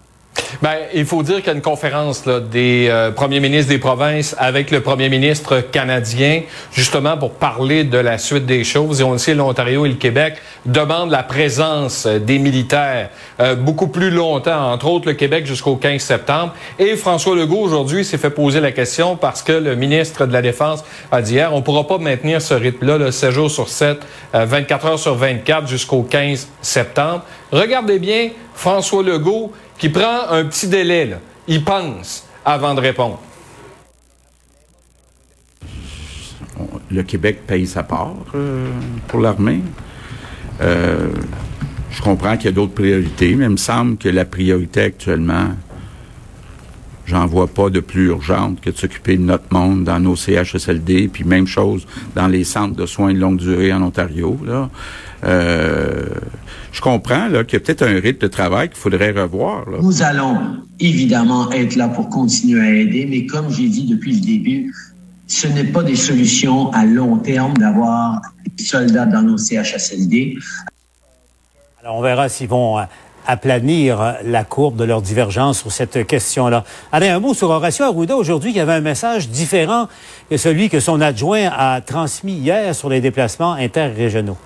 Ben, 0.62 0.76
il 0.94 1.06
faut 1.06 1.24
dire 1.24 1.38
qu'il 1.38 1.48
y 1.48 1.50
a 1.50 1.54
une 1.54 1.62
conférence 1.62 2.26
là, 2.26 2.40
des 2.40 2.88
euh, 2.90 3.12
premiers 3.12 3.40
ministres 3.40 3.70
des 3.70 3.78
provinces 3.78 4.36
avec 4.38 4.72
le 4.72 4.82
premier 4.82 5.10
ministre 5.10 5.62
canadien, 5.62 6.42
justement 6.72 7.18
pour 7.18 7.32
parler 7.32 7.84
de 7.84 7.98
la 7.98 8.18
suite 8.18 8.46
des 8.46 8.64
choses. 8.64 9.02
Et 9.02 9.04
on 9.04 9.14
le 9.14 9.18
sait, 9.18 9.34
l'Ontario 9.34 9.86
et 9.86 9.90
le 9.90 9.96
Québec 9.96 10.36
demandent 10.66 11.12
la 11.12 11.24
présence 11.24 12.08
des 12.08 12.40
militaires 12.40 13.10
euh, 13.40 13.56
beaucoup 13.56 13.88
plus 13.88 14.10
longtemps, 14.10 14.72
entre 14.72 14.88
autres 14.88 15.08
le 15.08 15.14
Québec 15.14 15.46
jusqu'au 15.46 15.76
15 15.76 16.02
septembre. 16.02 16.54
Et 16.80 16.96
François 16.96 17.36
Legault, 17.36 17.62
aujourd'hui, 17.62 18.06
s'est 18.06 18.18
fait 18.18 18.30
poser 18.30 18.60
la 18.60 18.72
question 18.72 19.16
parce 19.16 19.42
que 19.42 19.54
le 19.54 19.76
ministre 19.76 20.26
de 20.26 20.34
la 20.34 20.42
Défense 20.42 20.84
a 21.12 21.22
dit 21.22 21.34
hier, 21.34 21.54
on 21.54 21.62
pourra 21.62 21.88
pas 21.88 21.98
maintenir 21.98 22.42
ce 22.42 22.54
rythme-là, 22.54 22.98
le 22.98 23.12
7 23.12 23.32
jours 23.32 23.52
sur 23.52 23.70
7, 23.70 24.00
24 24.34 24.86
euh, 24.86 24.90
heures 24.90 25.00
sur 25.00 25.16
24 25.16 25.68
jusqu'au 25.68 26.04
15 26.04 26.48
septembre. 26.62 27.24
Regardez 27.52 28.00
bien, 28.00 28.30
François 28.56 29.04
Legault, 29.04 29.52
qui 29.84 29.90
prend 29.90 30.30
un 30.30 30.46
petit 30.46 30.70
délai, 30.70 31.06
là. 31.06 31.18
il 31.46 31.62
pense 31.62 32.26
avant 32.46 32.74
de 32.74 32.80
répondre. 32.80 33.20
Le 36.90 37.04
Québec 37.04 37.42
paye 37.46 37.68
sa 37.68 37.84
part 37.84 38.16
euh, 38.34 38.70
pour 39.10 39.20
l'armée. 39.20 39.60
Euh, 40.62 41.10
je 41.92 42.02
comprends 42.02 42.38
qu'il 42.38 42.46
y 42.46 42.48
a 42.48 42.54
d'autres 42.54 42.74
priorités, 42.74 43.36
mais 43.36 43.44
il 43.44 43.50
me 43.50 43.58
semble 43.58 43.98
que 43.98 44.08
la 44.08 44.24
priorité 44.24 44.84
actuellement, 44.84 45.50
j'en 47.06 47.26
vois 47.26 47.48
pas 47.48 47.70
de 47.70 47.80
plus 47.80 48.08
urgente 48.08 48.62
que 48.62 48.70
de 48.70 48.78
s'occuper 48.78 49.18
de 49.18 49.24
notre 49.24 49.52
monde 49.52 49.84
dans 49.84 50.00
nos 50.00 50.16
CHSLD, 50.16 51.10
puis 51.10 51.24
même 51.24 51.48
chose 51.48 51.86
dans 52.16 52.28
les 52.28 52.44
centres 52.44 52.76
de 52.76 52.86
soins 52.86 53.14
de 53.14 53.20
longue 53.20 53.38
durée 53.38 53.74
en 53.74 53.82
Ontario. 53.82 54.40
Là. 54.46 54.70
Euh, 55.26 56.06
je 56.72 56.82
comprends 56.82 57.28
qu'il 57.28 57.36
y 57.36 57.38
a 57.56 57.60
peut-être 57.60 57.84
un 57.84 58.00
rythme 58.00 58.20
de 58.20 58.28
travail 58.28 58.70
qu'il 58.70 58.78
faudrait 58.78 59.12
revoir. 59.12 59.66
Nous 59.82 60.02
allons 60.02 60.38
évidemment 60.80 61.52
être 61.52 61.76
là 61.76 61.88
pour 61.88 62.10
continuer 62.10 62.62
à 62.62 62.72
aider, 62.74 63.06
mais 63.10 63.26
comme 63.26 63.50
j'ai 63.52 63.68
dit 63.68 63.86
depuis 63.86 64.16
le 64.16 64.22
début, 64.22 64.74
ce 65.28 65.48
n'est 65.48 65.64
pas 65.66 65.84
des 65.84 65.96
solutions 65.96 66.72
à 66.72 66.86
long 66.86 67.18
terme 67.18 67.56
d'avoir 67.58 68.22
des 68.58 68.64
soldats 68.64 69.06
dans 69.06 69.22
nos 69.22 69.38
CHSLD. 69.38 70.38
Alors 71.82 71.98
on 71.98 72.02
verra 72.02 72.30
s'ils 72.30 72.48
vont 72.48 72.80
euh, 72.80 72.84
aplanir 73.28 74.16
la 74.24 74.44
courbe 74.44 74.76
de 74.76 74.84
leur 74.84 75.02
divergence 75.02 75.60
sur 75.60 75.72
cette 75.72 76.06
question-là. 76.06 76.64
Allez, 76.92 77.08
un 77.08 77.20
mot 77.20 77.34
sur 77.34 77.50
Horacio 77.50 77.86
Arruda 77.86 78.16
aujourd'hui 78.16 78.54
qui 78.54 78.60
avait 78.60 78.74
un 78.74 78.82
message 78.82 79.30
différent 79.30 79.88
que 80.30 80.38
celui 80.38 80.70
que 80.70 80.80
son 80.80 81.02
adjoint 81.02 81.50
a 81.56 81.82
transmis 81.82 82.34
hier 82.34 82.76
sur 82.76 82.90
les 82.90 83.02
déplacements 83.02 83.54
interrégionaux. 83.54 84.38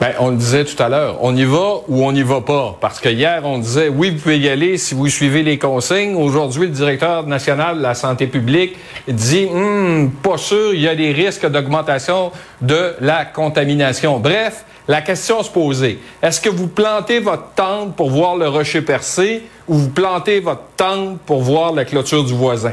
Ben, 0.00 0.12
on 0.20 0.30
le 0.30 0.36
disait 0.36 0.64
tout 0.64 0.80
à 0.80 0.88
l'heure, 0.88 1.16
on 1.22 1.34
y 1.34 1.42
va 1.42 1.78
ou 1.88 2.04
on 2.04 2.12
n'y 2.12 2.22
va 2.22 2.40
pas. 2.40 2.78
Parce 2.80 3.00
que 3.00 3.08
hier, 3.08 3.40
on 3.42 3.58
disait, 3.58 3.88
oui, 3.88 4.10
vous 4.10 4.18
pouvez 4.18 4.38
y 4.38 4.48
aller 4.48 4.78
si 4.78 4.94
vous 4.94 5.08
suivez 5.08 5.42
les 5.42 5.58
consignes. 5.58 6.14
Aujourd'hui, 6.14 6.66
le 6.66 6.72
directeur 6.72 7.26
national 7.26 7.78
de 7.78 7.82
la 7.82 7.94
santé 7.94 8.28
publique 8.28 8.76
dit, 9.08 9.48
hum, 9.52 10.12
pas 10.22 10.38
sûr, 10.38 10.72
il 10.72 10.82
y 10.82 10.88
a 10.88 10.94
des 10.94 11.10
risques 11.10 11.46
d'augmentation 11.46 12.30
de 12.60 12.94
la 13.00 13.24
contamination. 13.24 14.20
Bref, 14.20 14.64
la 14.88 15.02
question 15.02 15.42
se 15.42 15.50
posait, 15.50 15.98
est-ce 16.22 16.40
que 16.40 16.48
vous 16.48 16.66
plantez 16.66 17.20
votre 17.20 17.52
tente 17.54 17.94
pour 17.94 18.10
voir 18.10 18.36
le 18.36 18.48
rocher 18.48 18.80
percé 18.80 19.42
ou 19.68 19.74
vous 19.74 19.90
plantez 19.90 20.40
votre 20.40 20.62
tente 20.76 21.20
pour 21.20 21.42
voir 21.42 21.72
la 21.72 21.84
clôture 21.84 22.24
du 22.24 22.32
voisin? 22.32 22.72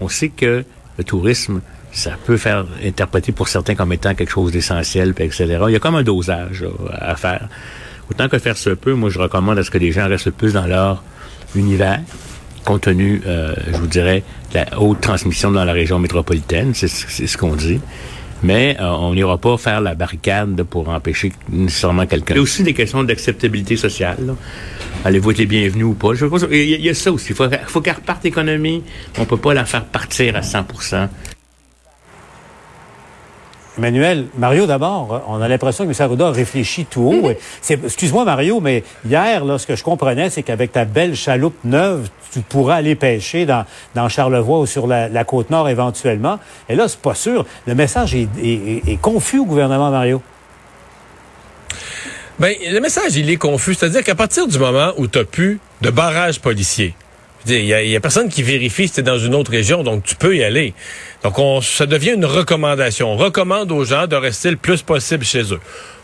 On 0.00 0.08
sait 0.08 0.30
que 0.30 0.64
le 0.96 1.04
tourisme 1.04 1.60
ça 1.92 2.12
peut 2.24 2.36
faire 2.36 2.66
interpréter 2.84 3.30
pour 3.30 3.48
certains 3.48 3.76
comme 3.76 3.92
étant 3.92 4.14
quelque 4.14 4.30
chose 4.30 4.50
d'essentiel, 4.50 5.14
etc. 5.16 5.58
Il 5.68 5.72
y 5.72 5.76
a 5.76 5.78
comme 5.78 5.94
un 5.94 6.02
dosage 6.02 6.64
à 6.90 7.14
faire. 7.14 7.48
Autant 8.10 8.28
que 8.28 8.38
faire 8.38 8.56
se 8.56 8.70
peut, 8.70 8.94
moi 8.94 9.10
je 9.10 9.18
recommande 9.18 9.58
à 9.58 9.64
ce 9.64 9.70
que 9.70 9.78
les 9.78 9.92
gens 9.92 10.08
restent 10.08 10.26
le 10.26 10.32
plus 10.32 10.52
dans 10.52 10.66
leur 10.66 11.02
univers, 11.54 12.00
compte 12.64 12.82
tenu, 12.82 13.22
euh, 13.26 13.54
je 13.66 13.76
vous 13.76 13.86
dirais, 13.86 14.24
de 14.52 14.58
la 14.58 14.80
haute 14.80 15.00
transmission 15.00 15.52
dans 15.52 15.64
la 15.64 15.72
région 15.72 15.98
métropolitaine, 15.98 16.74
c'est 16.74 16.88
ce 16.88 17.38
qu'on 17.38 17.54
dit. 17.54 17.80
Mais 18.42 18.76
euh, 18.80 18.90
on 18.90 19.14
n'ira 19.14 19.38
pas 19.38 19.56
faire 19.56 19.80
la 19.80 19.94
barricade 19.94 20.62
pour 20.64 20.88
empêcher 20.88 21.32
nécessairement 21.50 22.06
quelqu'un. 22.06 22.34
Il 22.34 22.36
y 22.36 22.40
a 22.40 22.42
aussi 22.42 22.62
des 22.62 22.74
questions 22.74 23.02
d'acceptabilité 23.02 23.76
sociale. 23.76 24.34
Allez-vous 25.04 25.30
être 25.32 25.38
les 25.38 25.46
bienvenus 25.46 25.86
ou 25.86 25.94
pas? 25.94 26.12
il, 26.50 26.80
y 26.80 26.88
a, 26.88 26.94
ça 26.94 27.12
aussi. 27.12 27.28
Il 27.30 27.34
faut, 27.34 27.48
faut 27.66 27.80
qu'elle 27.80 27.94
reparte 27.94 28.24
l'économie. 28.24 28.82
On 29.18 29.24
peut 29.24 29.36
pas 29.36 29.54
la 29.54 29.64
faire 29.64 29.84
partir 29.84 30.36
à 30.36 30.42
100 30.42 30.64
Emmanuel, 33.76 34.26
Mario 34.38 34.66
d'abord, 34.66 35.22
on 35.26 35.40
a 35.40 35.48
l'impression 35.48 35.84
que 35.84 35.90
M. 35.90 35.96
Arruda 35.98 36.28
a 36.28 36.30
réfléchi 36.30 36.84
tout 36.84 37.02
haut. 37.02 37.30
Excuse-moi 37.68 38.24
Mario, 38.24 38.60
mais 38.60 38.84
hier, 39.08 39.44
là, 39.44 39.58
ce 39.58 39.66
que 39.66 39.74
je 39.74 39.82
comprenais, 39.82 40.30
c'est 40.30 40.42
qu'avec 40.44 40.72
ta 40.72 40.84
belle 40.84 41.16
chaloupe 41.16 41.56
neuve, 41.64 42.08
tu 42.32 42.40
pourras 42.40 42.76
aller 42.76 42.94
pêcher 42.94 43.46
dans, 43.46 43.64
dans 43.94 44.08
Charlevoix 44.08 44.60
ou 44.60 44.66
sur 44.66 44.86
la, 44.86 45.24
côte 45.24 45.50
nord 45.50 45.68
éventuellement. 45.68 46.38
Et 46.68 46.76
là, 46.76 46.86
c'est 46.88 47.00
pas 47.00 47.14
sûr. 47.14 47.44
Le 47.66 47.74
message 47.74 48.14
est, 48.14 48.28
est 48.42 49.00
confus 49.00 49.40
au 49.40 49.44
gouvernement, 49.44 49.90
Mario. 49.90 50.22
Bien, 52.38 52.52
le 52.68 52.80
message, 52.80 53.16
il 53.16 53.30
est 53.30 53.36
confus. 53.36 53.74
C'est-à-dire 53.74 54.02
qu'à 54.02 54.16
partir 54.16 54.46
du 54.48 54.58
moment 54.58 54.92
où 54.96 55.06
tu 55.06 55.18
n'as 55.18 55.24
plus 55.24 55.60
de 55.82 55.90
barrage 55.90 56.40
policier, 56.40 56.94
il 57.46 57.64
y, 57.64 57.96
a, 57.96 58.00
personne 58.00 58.28
qui 58.28 58.42
vérifie 58.42 58.88
si 58.88 58.94
tu 58.94 59.02
dans 59.02 59.18
une 59.18 59.34
autre 59.34 59.50
région, 59.50 59.82
donc 59.82 60.04
tu 60.04 60.14
peux 60.14 60.36
y 60.36 60.42
aller. 60.42 60.74
Donc, 61.22 61.38
on, 61.38 61.60
ça 61.60 61.86
devient 61.86 62.12
une 62.12 62.24
recommandation. 62.24 63.12
On 63.12 63.16
recommande 63.16 63.70
aux 63.72 63.84
gens 63.84 64.06
de 64.06 64.16
rester 64.16 64.50
le 64.50 64.56
plus 64.56 64.82
possible 64.82 65.24
chez 65.24 65.52
eux. 65.52 65.60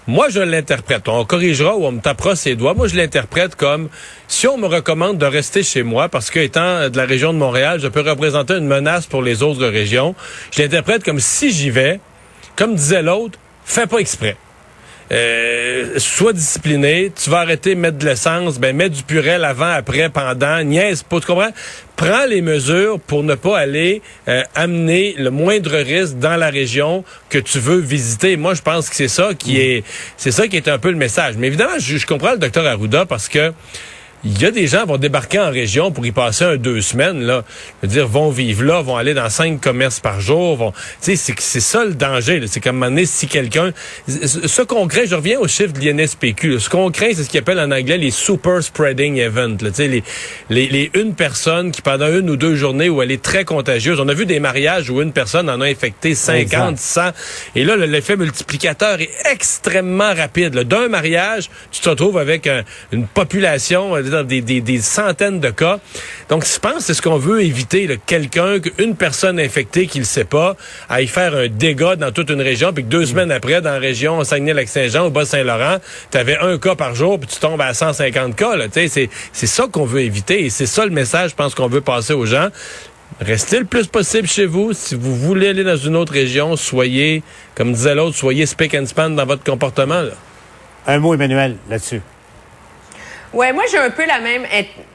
Moi, 0.06 0.28
je 0.28 0.40
l'interprète. 0.40 1.08
On 1.08 1.24
corrigera 1.24 1.76
ou 1.76 1.84
on 1.84 1.92
me 1.92 2.00
tapera 2.00 2.34
ses 2.34 2.56
doigts. 2.56 2.74
Moi, 2.74 2.88
je 2.88 2.96
l'interprète 2.96 3.54
comme 3.54 3.88
si 4.28 4.46
on 4.48 4.56
me 4.56 4.66
recommande 4.66 5.18
de 5.18 5.26
rester 5.26 5.62
chez 5.62 5.82
moi 5.82 6.08
parce 6.08 6.30
que 6.30 6.40
étant 6.40 6.88
de 6.88 6.96
la 6.96 7.04
région 7.04 7.32
de 7.32 7.38
Montréal, 7.38 7.80
je 7.80 7.88
peux 7.88 8.00
représenter 8.00 8.54
une 8.54 8.66
menace 8.66 9.06
pour 9.06 9.22
les 9.22 9.42
autres 9.42 9.66
régions. 9.66 10.14
Je 10.50 10.62
l'interprète 10.62 11.04
comme 11.04 11.20
si 11.20 11.52
j'y 11.52 11.70
vais, 11.70 12.00
comme 12.56 12.74
disait 12.74 13.02
l'autre, 13.02 13.38
fais 13.64 13.86
pas 13.86 13.98
exprès. 13.98 14.36
Euh, 15.12 15.98
sois 15.98 16.32
discipliné, 16.32 17.10
tu 17.14 17.30
vas 17.30 17.38
arrêter 17.38 17.74
de 17.74 17.80
mettre 17.80 17.98
de 17.98 18.06
l'essence, 18.06 18.60
ben 18.60 18.76
mets 18.76 18.88
du 18.88 19.02
purel 19.02 19.44
avant, 19.44 19.70
après, 19.70 20.08
pendant, 20.08 20.62
niaise 20.62 21.02
pas, 21.02 21.18
tu 21.18 21.26
comprends? 21.26 21.50
Prends 21.96 22.26
les 22.26 22.42
mesures 22.42 23.00
pour 23.00 23.24
ne 23.24 23.34
pas 23.34 23.58
aller 23.58 24.02
euh, 24.28 24.42
amener 24.54 25.14
le 25.18 25.30
moindre 25.30 25.76
risque 25.76 26.18
dans 26.18 26.36
la 26.36 26.48
région 26.48 27.04
que 27.28 27.38
tu 27.38 27.58
veux 27.58 27.78
visiter. 27.80 28.36
Moi, 28.36 28.54
je 28.54 28.62
pense 28.62 28.88
que 28.88 28.94
c'est 28.94 29.08
ça 29.08 29.34
qui 29.34 29.54
mm. 29.54 29.60
est, 29.60 29.84
c'est 30.16 30.30
ça 30.30 30.46
qui 30.46 30.56
est 30.56 30.68
un 30.68 30.78
peu 30.78 30.90
le 30.90 30.96
message. 30.96 31.34
Mais 31.36 31.48
évidemment, 31.48 31.78
je, 31.78 31.96
je 31.96 32.06
comprends 32.06 32.32
le 32.32 32.38
docteur 32.38 32.64
Arruda 32.66 33.04
parce 33.04 33.28
que 33.28 33.52
il 34.24 34.40
y 34.40 34.44
a 34.44 34.50
des 34.50 34.66
gens 34.66 34.82
qui 34.82 34.88
vont 34.88 34.96
débarquer 34.98 35.38
en 35.38 35.50
région 35.50 35.90
pour 35.90 36.04
y 36.04 36.12
passer 36.12 36.44
un 36.44 36.56
deux 36.56 36.80
semaines 36.80 37.22
là, 37.22 37.44
je 37.82 37.86
veux 37.86 37.92
dire 37.92 38.06
vont 38.06 38.30
vivre 38.30 38.64
là, 38.64 38.82
vont 38.82 38.96
aller 38.96 39.14
dans 39.14 39.28
cinq 39.30 39.60
commerces 39.60 40.00
par 40.00 40.20
jour, 40.20 40.56
vont 40.56 40.72
tu 41.02 41.16
sais 41.16 41.34
c'est 41.38 41.60
ça 41.60 41.84
le 41.84 41.94
danger, 41.94 42.42
c'est 42.46 42.60
comme 42.60 42.80
donné, 42.80 43.06
si 43.06 43.26
quelqu'un 43.26 43.72
ce 44.06 44.62
qu'on 44.62 44.86
craint, 44.86 45.04
je 45.06 45.14
reviens 45.14 45.38
au 45.38 45.48
chiffre 45.48 45.72
de 45.72 45.80
l'INSPQ, 45.80 46.60
ce 46.60 46.68
qu'on 46.68 46.90
craint 46.90 47.10
c'est 47.14 47.24
ce 47.24 47.30
qu'ils 47.30 47.40
appellent 47.40 47.60
en 47.60 47.70
anglais 47.70 47.98
les 47.98 48.10
super 48.10 48.62
spreading 48.62 49.18
events, 49.18 49.56
tu 49.56 49.72
sais 49.72 49.88
les, 49.88 50.02
les 50.50 50.68
les 50.68 50.90
une 50.94 51.14
personne 51.14 51.70
qui 51.70 51.82
pendant 51.82 52.08
une 52.08 52.28
ou 52.30 52.36
deux 52.36 52.56
journées 52.56 52.88
où 52.88 53.02
elle 53.02 53.10
est 53.10 53.22
très 53.22 53.44
contagieuse, 53.44 54.00
on 54.00 54.08
a 54.08 54.14
vu 54.14 54.26
des 54.26 54.40
mariages 54.40 54.90
où 54.90 55.00
une 55.00 55.12
personne 55.12 55.48
en 55.48 55.60
a 55.60 55.66
infecté 55.66 56.14
50, 56.14 56.78
100 56.78 57.00
et 57.54 57.64
là 57.64 57.76
l'effet 57.76 58.16
multiplicateur 58.16 59.00
est 59.00 59.10
extrêmement 59.30 60.14
rapide. 60.14 60.54
D'un 60.60 60.88
mariage, 60.88 61.50
tu 61.70 61.80
te 61.80 61.88
retrouves 61.88 62.18
avec 62.18 62.48
une 62.92 63.06
population 63.06 63.94
des, 64.24 64.40
des, 64.40 64.78
centaines 64.78 65.40
de 65.40 65.50
cas. 65.50 65.80
Donc, 66.28 66.44
je 66.46 66.58
pense 66.58 66.74
que 66.74 66.82
c'est 66.82 66.94
ce 66.94 67.02
qu'on 67.02 67.18
veut 67.18 67.42
éviter, 67.42 67.98
quelqu'un, 68.06 68.56
une 68.78 68.96
personne 68.96 69.38
infectée 69.40 69.86
qui 69.86 69.98
ne 69.98 70.02
le 70.02 70.06
sait 70.06 70.24
pas, 70.24 70.56
à 70.88 71.02
y 71.02 71.06
faire 71.06 71.34
un 71.34 71.48
dégât 71.48 71.96
dans 71.96 72.12
toute 72.12 72.30
une 72.30 72.40
région, 72.40 72.72
puis 72.72 72.84
que 72.84 72.88
deux 72.88 73.02
mm. 73.02 73.06
semaines 73.06 73.32
après, 73.32 73.60
dans 73.60 73.72
la 73.72 73.78
région 73.78 74.22
Saguenay-Lac-Saint-Jean, 74.24 75.06
au 75.06 75.10
Bas-Saint-Laurent, 75.10 75.78
tu 76.10 76.18
avais 76.18 76.38
un 76.38 76.58
cas 76.58 76.74
par 76.74 76.94
jour, 76.94 77.18
puis 77.18 77.28
tu 77.28 77.38
tombes 77.38 77.60
à 77.60 77.74
150 77.74 78.36
cas. 78.36 78.52
C'est 79.32 79.46
ça 79.46 79.66
qu'on 79.70 79.84
veut 79.84 80.00
éviter, 80.00 80.44
et 80.44 80.50
c'est 80.50 80.66
ça 80.66 80.84
le 80.84 80.90
message, 80.90 81.30
je 81.30 81.34
pense, 81.34 81.54
qu'on 81.54 81.68
veut 81.68 81.80
passer 81.80 82.12
aux 82.12 82.26
gens. 82.26 82.48
Restez 83.20 83.58
le 83.58 83.64
plus 83.66 83.86
possible 83.86 84.26
chez 84.26 84.46
vous. 84.46 84.72
Si 84.72 84.94
vous 84.94 85.14
voulez 85.14 85.48
aller 85.48 85.64
dans 85.64 85.76
une 85.76 85.96
autre 85.96 86.12
région, 86.12 86.56
soyez, 86.56 87.22
comme 87.54 87.72
disait 87.72 87.94
l'autre, 87.94 88.16
soyez 88.16 88.46
spick 88.46 88.74
and 88.74 88.86
span 88.86 89.10
dans 89.10 89.26
votre 89.26 89.44
comportement. 89.44 90.02
Un 90.86 90.98
mot, 90.98 91.12
Emmanuel, 91.12 91.56
là-dessus. 91.68 92.00
Ouais, 93.32 93.52
moi 93.52 93.62
j'ai 93.70 93.78
un 93.78 93.90
peu 93.90 94.04
la 94.06 94.18
même 94.18 94.44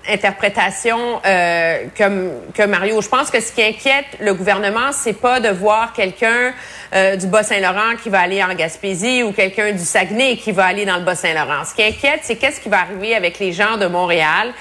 interprétation 0.10 1.22
euh, 1.26 1.86
que, 1.96 2.32
que 2.54 2.64
Mario. 2.64 3.02
Je 3.02 3.08
pense 3.08 3.32
que 3.32 3.40
ce 3.40 3.54
qui 3.54 3.64
inquiète 3.64 4.08
le 4.20 4.34
gouvernement, 4.34 4.92
c'est 4.92 5.14
pas 5.14 5.40
de 5.40 5.48
voir 5.48 5.94
quelqu'un 5.94 6.54
euh, 6.94 7.16
du 7.16 7.28
Bas-Saint-Laurent 7.28 7.96
qui 8.04 8.10
va 8.10 8.20
aller 8.20 8.44
en 8.44 8.54
Gaspésie 8.54 9.24
ou 9.24 9.32
quelqu'un 9.32 9.72
du 9.72 9.86
Saguenay 9.86 10.36
qui 10.36 10.52
va 10.52 10.66
aller 10.66 10.84
dans 10.84 10.98
le 10.98 11.04
Bas-Saint-Laurent. 11.04 11.64
Ce 11.64 11.74
qui 11.74 11.84
inquiète, 11.84 12.22
c'est 12.24 12.36
qu'est-ce 12.36 12.60
qui 12.60 12.68
va 12.68 12.82
arriver 12.82 13.16
avec 13.16 13.40
les 13.40 13.54
gens 13.54 13.78
de 13.78 13.86
Montréal. 13.86 14.54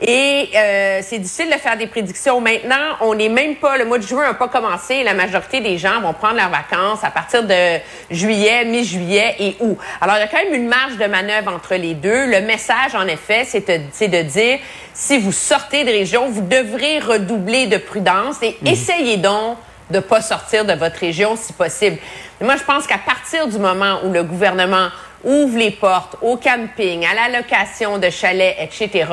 Et 0.00 0.50
euh, 0.54 1.00
c'est 1.02 1.18
difficile 1.18 1.50
de 1.50 1.58
faire 1.58 1.76
des 1.76 1.86
prédictions. 1.86 2.40
Maintenant, 2.40 2.96
on 3.00 3.14
n'est 3.14 3.28
même 3.28 3.56
pas, 3.56 3.76
le 3.76 3.84
mois 3.84 3.98
de 3.98 4.02
juin 4.02 4.24
n'a 4.24 4.34
pas 4.34 4.48
commencé. 4.48 5.02
La 5.02 5.14
majorité 5.14 5.60
des 5.60 5.78
gens 5.78 6.00
vont 6.00 6.12
prendre 6.12 6.36
leurs 6.36 6.50
vacances 6.50 7.04
à 7.04 7.10
partir 7.10 7.44
de 7.44 7.78
juillet, 8.10 8.64
mi-juillet 8.64 9.36
et 9.38 9.56
août. 9.60 9.78
Alors, 10.00 10.16
il 10.16 10.20
y 10.20 10.22
a 10.22 10.28
quand 10.28 10.42
même 10.42 10.54
une 10.54 10.68
marge 10.68 10.96
de 10.96 11.06
manœuvre 11.06 11.52
entre 11.54 11.74
les 11.74 11.94
deux. 11.94 12.26
Le 12.26 12.40
message, 12.40 12.94
en 12.94 13.06
effet, 13.06 13.44
c'est 13.44 13.68
de, 13.68 14.22
dire, 14.22 14.58
si 14.94 15.18
vous 15.18 15.32
sortez 15.32 15.84
de 15.84 15.90
région, 15.90 16.28
vous 16.30 16.42
devrez 16.42 16.98
redoubler 16.98 17.66
de 17.66 17.76
prudence 17.76 18.42
et 18.42 18.56
mhm. 18.62 18.68
essayez 18.68 19.16
donc 19.18 19.58
de 19.90 20.00
pas 20.00 20.22
sortir 20.22 20.64
de 20.64 20.72
votre 20.72 20.96
région 20.96 21.36
si 21.36 21.52
possible. 21.52 21.98
moi, 22.40 22.56
je 22.56 22.64
pense 22.64 22.86
qu'à 22.86 22.98
partir 22.98 23.46
du 23.46 23.58
moment 23.58 24.00
où 24.04 24.10
le 24.10 24.22
gouvernement 24.22 24.88
ouvre 25.24 25.58
les 25.58 25.70
portes 25.70 26.16
au 26.22 26.36
camping, 26.36 27.04
à 27.04 27.14
la 27.14 27.38
location 27.38 27.98
de 27.98 28.10
chalets, 28.10 28.56
etc., 28.60 29.06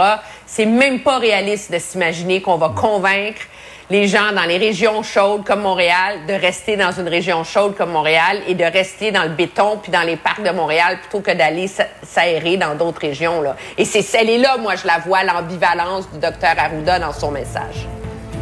c'est 0.46 0.66
même 0.66 1.02
pas 1.02 1.20
réaliste 1.20 1.72
de 1.72 1.80
s'imaginer 1.80 2.42
qu'on 2.42 2.58
va 2.58 2.70
convaincre 2.70 3.42
les 3.90 4.08
gens 4.08 4.32
dans 4.36 4.44
les 4.44 4.58
régions 4.58 5.02
chaudes 5.02 5.44
comme 5.44 5.62
Montréal 5.62 6.20
de 6.28 6.34
rester 6.34 6.78
dans 6.78 6.92
une 6.92 7.08
région 7.08 7.44
chaude 7.44 7.76
comme 7.76 7.92
Montréal 7.92 8.38
et 8.48 8.54
de 8.54 8.64
rester 8.64 9.12
dans 9.12 9.24
le 9.24 9.30
béton 9.30 9.80
puis 9.82 9.92
dans 9.92 10.04
les 10.04 10.16
parcs 10.16 10.44
de 10.44 10.52
Montréal 10.52 11.00
plutôt 11.02 11.22
que 11.22 11.36
d'aller 11.36 11.68
s'aérer 12.04 12.58
dans 12.58 12.76
d'autres 12.76 13.02
régions. 13.02 13.42
Là. 13.42 13.56
Et 13.78 13.86
c'est 13.86 14.04
celle 14.04 14.42
là, 14.42 14.58
moi, 14.58 14.76
je 14.76 14.86
la 14.86 15.00
vois, 15.00 15.24
l'ambivalence 15.24 16.10
du 16.12 16.20
docteur 16.20 16.54
Arruda 16.58 17.00
dans 17.00 17.14
son 17.14 17.32
message. 17.32 17.88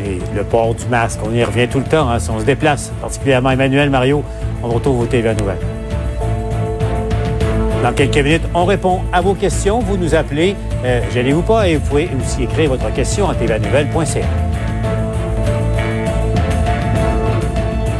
Et 0.05 0.19
le 0.35 0.43
port 0.43 0.75
du 0.75 0.85
masque, 0.87 1.19
on 1.23 1.33
y 1.33 1.43
revient 1.43 1.67
tout 1.67 1.79
le 1.79 1.85
temps, 1.85 2.09
hein, 2.09 2.19
si 2.19 2.29
on 2.29 2.39
se 2.39 2.45
déplace, 2.45 2.91
particulièrement 3.01 3.51
Emmanuel, 3.51 3.89
Mario, 3.89 4.23
on 4.61 4.69
retrouve 4.69 4.97
vos 4.97 5.05
TV 5.05 5.33
Nouvelles. 5.33 5.76
Dans 7.83 7.93
quelques 7.93 8.17
minutes, 8.17 8.43
on 8.53 8.65
répond 8.65 9.01
à 9.13 9.21
vos 9.21 9.35
questions. 9.35 9.79
Vous 9.79 9.97
nous 9.97 10.15
appelez, 10.15 10.55
euh, 10.83 11.01
gênez-vous 11.13 11.43
pas, 11.43 11.67
et 11.67 11.75
vous 11.75 11.85
pouvez 11.87 12.09
aussi 12.19 12.43
écrire 12.43 12.69
votre 12.69 12.91
question 12.93 13.29
à 13.29 13.35
tvanouvelle.ca. 13.35 14.46